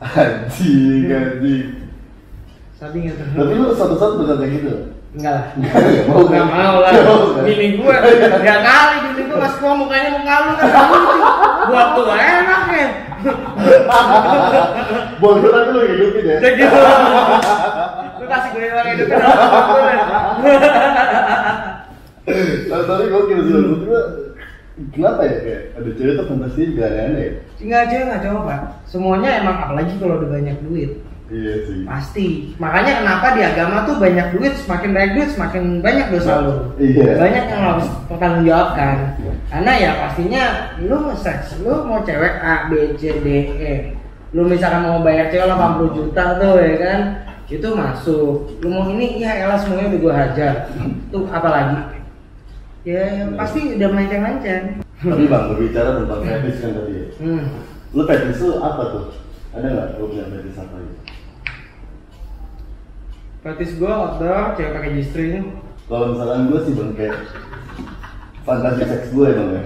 [0.01, 1.69] Anjing, anjing.
[2.81, 3.21] Sabi gitu.
[3.21, 4.73] Tapi lu suatu saat bener kayak gitu.
[5.13, 5.47] Enggak lah.
[5.61, 6.93] Nggak mau mau lah.
[7.45, 10.69] Bini gue, tiga kali bini gue pas gua mukanya muka lu kan.
[11.69, 12.89] Buat tuh enak ya.
[15.21, 16.41] Boleh tapi lu hidupin ya.
[18.31, 18.79] Kasih gue yang
[22.71, 24.03] Nah, tapi gue kira sih menurut gua
[24.95, 27.33] kenapa ya kayak ada cewek tuh fantasi juga aneh-aneh ya?
[27.61, 28.55] Enggak aja enggak coba.
[28.87, 30.91] Semuanya emang apalagi kalau udah banyak duit.
[31.31, 31.81] Iya sih.
[31.87, 32.27] Pasti.
[32.59, 36.55] Makanya kenapa di agama tuh banyak duit, semakin banyak duit semakin banyak dosa lu.
[36.83, 37.23] Iya.
[37.23, 38.97] Banyak yang harus bertanggung jawabkan.
[39.51, 40.43] Karena ya pastinya
[40.83, 43.27] lu seks, lu mau cewek A, B, C, D,
[43.63, 43.75] E.
[44.35, 47.01] Lu misalkan mau bayar cewek 80 juta tuh ya kan,
[47.51, 48.47] itu masuk.
[48.63, 50.55] Lu mau ini, ya elah semuanya udah gua hajar.
[51.11, 52.01] Tuh apalagi?
[52.87, 54.81] Ya pasti udah melenceng-lenceng.
[54.81, 57.07] Tapi bang berbicara tentang fetish kan tadi ya.
[57.19, 57.45] Hmm.
[57.93, 59.05] Lu fetish lu apa tuh?
[59.51, 60.97] Ada nggak lu punya fetish apa gitu?
[63.41, 65.59] Fetish gua outdoor, cewek pakai G-string.
[65.91, 67.19] Kalau misalkan gue sih bang kayak
[68.47, 69.63] fantasi seks gue ya bang ya.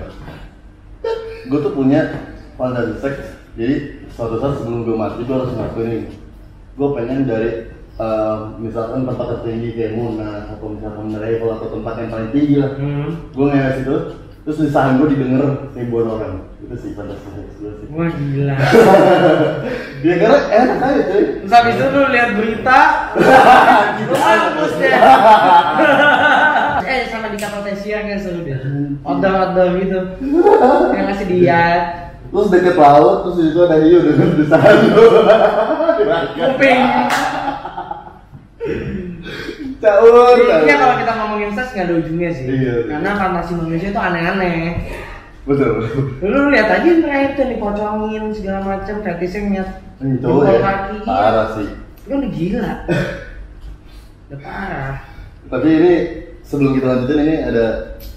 [1.53, 2.01] Gue tuh punya
[2.57, 3.37] fantasi seks.
[3.61, 6.24] Jadi suatu saat sebelum gue mati gue harus ngakuin ini.
[6.75, 12.11] Gue pengen dari eh, misalkan tempat tertinggi kayak Monas atau misalkan Meravel atau tempat yang
[12.11, 12.73] paling tinggi lah.
[12.75, 13.31] Hmm.
[13.31, 13.97] Gue ngeles itu,
[14.43, 16.35] terus lisahan gue didengar ribuan orang.
[16.59, 17.87] Itu sih fantasi seks gue sih.
[17.95, 18.57] Wah gila.
[20.05, 21.25] Ya karena enak aja cuy.
[21.41, 22.81] Terus habis itu lu lihat berita,
[24.05, 24.95] lu hapus deh.
[26.85, 28.53] eh sama di kapal Tesia kan seru deh.
[29.01, 30.01] Outdoor-outdoor gitu.
[30.93, 31.85] Yang ngasih diet,
[32.35, 34.29] Terus deket laut, terus di situ ada hiu dengan.
[34.37, 34.77] Dimakan.
[36.09, 36.83] Kuping.
[39.85, 40.37] Caur.
[40.41, 42.47] Intinya kalau kita ngomongin seks nggak ada ujungnya sih.
[42.49, 42.75] Iya.
[42.89, 44.61] Karena fantasi manusia itu aneh-aneh.
[45.45, 45.73] Betul.
[46.25, 49.69] Lu lihat aja yang terakhir tuh dipocongin segala macam, fetishnya ngeliat
[50.01, 50.97] Ini jempol ya, kaki.
[51.05, 51.69] parah sih.
[52.09, 52.73] Itu udah gila.
[54.25, 54.95] Udah parah.
[55.53, 55.93] Tapi ini
[56.41, 57.65] sebelum kita lanjutin ini ada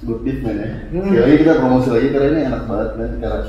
[0.07, 0.69] good beef man ya.
[0.87, 1.11] Hmm.
[1.11, 3.41] Sekali kita promosi lagi karena ini enak banget man, karena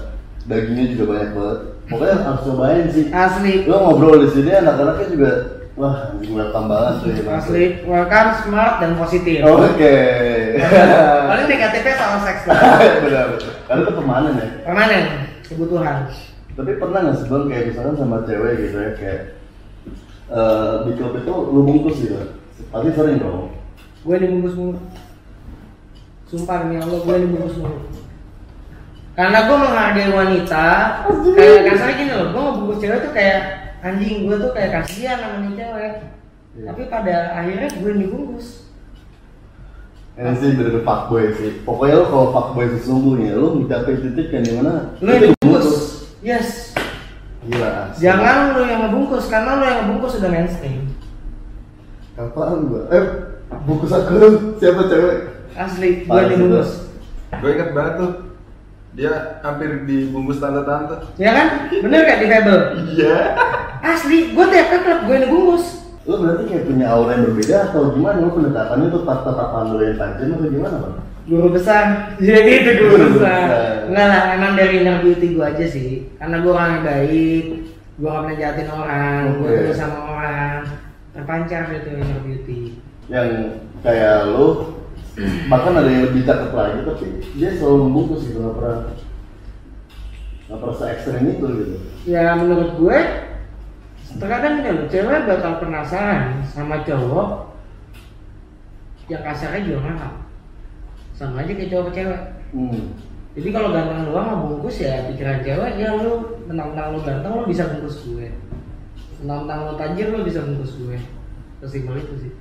[0.50, 1.60] dagingnya juga banyak banget.
[1.88, 3.04] Pokoknya harus cobain sih.
[3.08, 3.64] Asli.
[3.64, 5.30] Lo ngobrol di sini anak-anaknya juga
[5.78, 7.22] wah welcome banget tuh ya.
[7.40, 9.40] Asli, welcome, smart dan positif.
[9.40, 9.96] Oke.
[11.28, 12.42] Paling negatifnya soal seks.
[13.08, 13.26] Benar.
[13.64, 14.48] Karena itu permanen ya.
[14.68, 15.04] Permanen,
[15.48, 15.96] kebutuhan.
[16.58, 19.20] Tapi pernah nggak bang kayak misalkan sama cewek gitu ya kayak
[20.28, 22.18] eh, di klub itu lu bungkus gitu.
[22.68, 23.54] Pasti sering dong.
[24.04, 24.78] Gue dibungkus mulu.
[26.28, 27.78] Sumpah demi Allah, gue dibungkus mulu.
[29.18, 30.66] Karena gue menghargai wanita,
[31.34, 33.38] kayak kasarnya gini loh, gue ngebungkus cewek tuh kayak
[33.82, 35.94] anjing gue tuh kayak kasihan sama nih cewek.
[36.54, 36.66] Iya.
[36.70, 38.70] Tapi pada akhirnya gue yang dibungkus.
[40.14, 41.50] Ini sih bener fuckboy sih.
[41.66, 45.68] Pokoknya lo kalau fuckboy sesungguhnya, lo mencapai titik yang di mana Lu yang dibungkus.
[46.22, 46.78] Yes.
[47.42, 47.90] Gila.
[47.90, 47.98] asli.
[48.06, 50.94] Jangan lu yang ngebungkus, karena lu yang ngebungkus udah mainstream.
[52.14, 52.82] Kapan gua?
[52.94, 53.04] Eh,
[53.66, 54.14] bungkus aku
[54.62, 55.18] siapa cewek?
[55.58, 56.86] Asli, gue dibungkus.
[57.42, 58.27] Gue ingat banget tuh.
[58.98, 61.06] Dia hampir dibungkus tante-tante.
[61.14, 61.70] Ya kan?
[61.70, 62.62] Bener gak di Fable?
[62.98, 63.16] Iya.
[63.78, 65.64] Asli, gue tiap ke klub gue yang dibungkus.
[66.02, 68.18] Lo berarti kayak punya aura yang berbeda atau gimana?
[68.18, 70.94] Lo pendekatannya tuh tat tatapan lo yang tajam atau gimana bang?
[71.28, 71.84] Guru besar.
[72.18, 73.38] Jadi itu guru Guru besar.
[73.46, 73.74] besar.
[73.86, 75.88] Enggak lah, emang dari inner beauty gue aja sih.
[76.18, 77.44] Karena gue orang yang baik,
[77.94, 79.56] gue gak pernah jahatin orang, gue Oke.
[79.62, 80.58] tulus sama orang.
[81.14, 82.60] Terpancar itu inner beauty.
[83.06, 83.28] Yang
[83.80, 84.48] kayak lo
[85.50, 88.78] bahkan ada yang lebih cakep lagi tapi dia selalu membungkus gitu nggak pernah
[90.48, 91.76] nggak perlu se ekstrim itu gitu.
[92.08, 92.98] Ya menurut gue
[94.16, 97.52] terkadang gini loh cewek bakal penasaran sama cowok
[99.12, 100.12] yang kasarnya juga mahal
[101.12, 102.22] sama aja kayak cowok cewek.
[102.48, 102.96] Hmm.
[103.36, 107.44] jadi kalau ganteng doang mau bungkus ya pikiran cewek ya lu menang-menang lu ganteng lu
[107.44, 108.30] bisa bungkus gue.
[109.20, 110.96] Menang-menang lu tajir lu bisa bungkus gue.
[111.58, 112.32] Sesimpel itu sih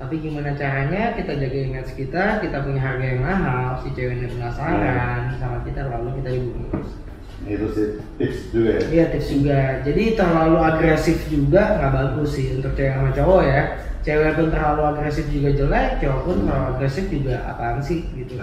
[0.00, 5.36] tapi gimana caranya kita jaga image kita kita punya harga yang mahal si ceweknya penasaran
[5.36, 6.88] sama kita lalu kita dibungkus
[7.48, 7.88] itu sih
[8.20, 9.58] tips juga ya Iya tips juga.
[9.80, 13.62] Jadi terlalu agresif juga nggak bagus sih untuk cewek sama cowok ya.
[14.04, 18.36] Cewek pun terlalu agresif juga jelek, cowok pun terlalu agresif juga apaan sih gitu.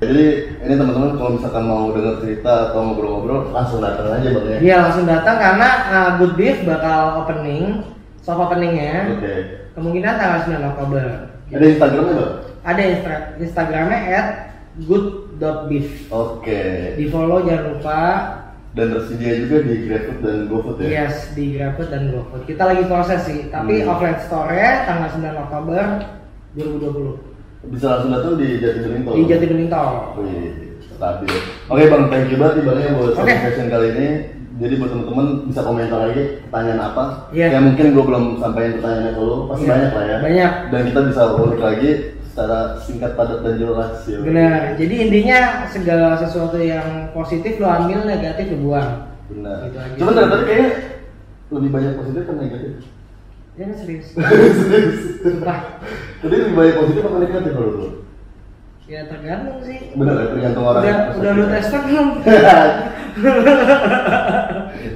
[0.00, 4.58] jadi ini teman-teman kalau misalkan mau dengar cerita atau ngobrol-ngobrol langsung datang aja bang ya
[4.64, 7.84] Iya langsung datang karena uh, Good Beef bakal opening,
[8.20, 9.34] soft openingnya oke
[9.72, 11.04] kemungkinan tanggal 9 Oktober.
[11.48, 14.26] ada instagramnya bang Ada instra- Instagramnya at
[14.84, 15.88] good.beef.
[16.08, 16.62] oke
[16.94, 18.00] Di follow jangan lupa.
[18.70, 22.42] dan tersedia juga di GrabFood dan GoFood ya Yes di GrabFood dan GoFood.
[22.44, 23.90] Kita lagi proses sih, tapi Hmm.
[23.90, 25.82] offline store-nya tanggal 9 Oktober
[26.54, 27.18] 2020
[27.62, 29.92] bisa langsung datang di Jati Bening Tol di Jati Bening Tol.
[30.16, 30.48] Wih,
[30.86, 31.28] stabil.
[31.66, 33.34] Oke bang, thank you banget nih bang ya buat Oke.
[33.34, 34.08] session kali ini.
[34.60, 37.04] Jadi buat teman-teman bisa komentar lagi pertanyaan apa.
[37.32, 37.46] Iya.
[37.56, 39.72] Ya mungkin gue belum sampaikan pertanyaannya ke lu, pasti Iya.
[39.72, 40.16] banyak lah ya.
[40.20, 40.52] Banyak.
[40.68, 41.90] Dan kita bisa ulik lagi
[42.28, 44.18] secara singkat, padat dan jelas ya.
[44.20, 44.60] Benar.
[44.76, 48.90] Jadi intinya segala sesuatu yang positif lo ambil, negatif lo buang.
[49.32, 49.56] Benar.
[49.72, 49.96] Gitu.
[50.04, 50.70] Cuman dari tadi kayaknya
[51.50, 52.72] lebih banyak positif kan negatif.
[53.58, 54.06] Ya serius.
[54.60, 55.00] Serius.
[56.20, 57.88] Tadi lebih banyak positif apa negatif kalau lu?
[58.90, 59.94] Ya tergantung sih.
[59.94, 60.82] Benar ya, tergantung orang.
[60.82, 62.08] Udah, udah lu tes kan belum?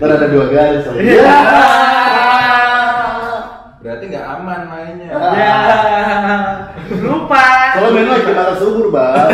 [0.03, 0.83] Ntar ada dua garis.
[0.99, 1.37] Iya.
[3.79, 5.15] Berarti nggak aman mainnya.
[5.15, 5.55] Ya.
[7.07, 7.47] Lupa.
[7.79, 9.31] Kalau main lagi mata subur bang.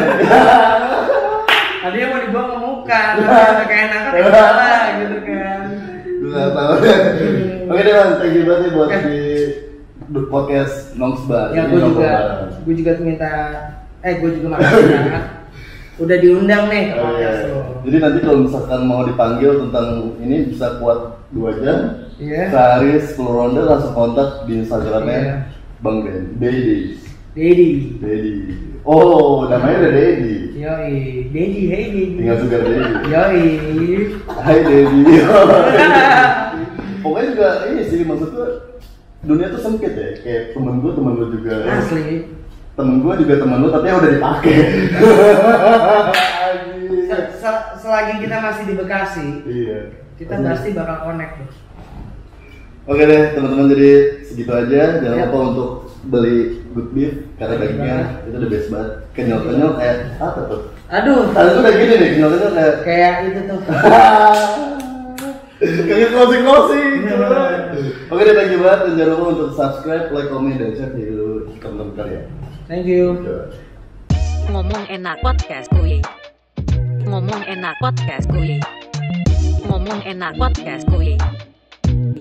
[1.81, 5.61] Tadi yang mau dibawa ke muka, tapi kayak enakan kayak salah gitu kan.
[6.05, 6.73] Gue gak tau
[7.73, 8.99] Oke deh bang, thank you banget nih buat Oke.
[9.09, 12.13] di podcast Nongs Bar Ya gue juga,
[12.61, 13.33] gue juga minta,
[14.01, 15.25] eh gue juga makasih banget.
[16.01, 17.31] Udah diundang nih ke Oh, iya.
[17.47, 17.61] lo.
[17.85, 19.87] Jadi nanti kalau misalkan mau dipanggil tentang
[20.17, 22.49] ini bisa kuat dua jam Iya.
[22.49, 25.35] Sehari 10 ronde langsung kontak di Instagramnya Iya.
[25.79, 26.97] Bang Ben Dedi
[27.31, 27.69] Dedi.
[27.97, 28.33] Dedi
[28.81, 30.97] Oh, namanya udah Dedi Yoi,
[31.29, 32.17] Dedi, hey Dedi.
[32.17, 33.45] Tinggal sugar Dedi Yoi.
[34.27, 35.01] Hai Dedi
[37.01, 38.47] Pokoknya juga ini sih maksudnya
[39.21, 42.25] dunia tuh sempit ya kayak temen gue temen lu juga Asli.
[42.81, 44.55] Temen gue juga temen lu tapi yang udah dipakai.
[47.11, 49.79] Se- se- selagi kita masih di Bekasi, iya.
[50.15, 51.51] kita pasti bakal connect tuh.
[52.87, 53.91] oke deh teman-teman jadi
[54.25, 54.83] segitu aja.
[54.99, 55.27] Jangan Ya.
[55.27, 55.71] lupa untuk
[56.03, 56.39] beli
[56.71, 58.93] good beef karena you dagingnya itu the best banget.
[59.13, 60.61] Kenyal kenyal kayak apa tuh?
[60.89, 63.61] Aduh, tadi tuh udah gini deh kenyal kenyal kayak kayak itu tuh.
[65.61, 67.77] kayak closing closing Bener.
[68.09, 68.81] oke deh thank you banget.
[68.87, 71.05] Dan jangan lupa untuk subscribe like comment dan share di
[71.59, 72.25] teman-teman kalian
[72.71, 73.19] Thank you.
[74.47, 75.99] Ngomong enak podcast kuy.
[77.03, 78.63] Ngomong enak podcast kuy.
[79.67, 81.19] Ngomong enak podcast kuy.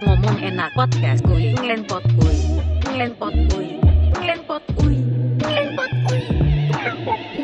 [0.02, 1.54] Ngomong enak podcast kuy.
[1.54, 2.34] Ngelenpot kuy.
[2.82, 3.78] Ngelenpot kuy.
[4.18, 4.98] Ngelenpot kuy.
[5.38, 6.22] Ngelenpot kuy.
[6.74, 7.39] Ngelenpot kuy.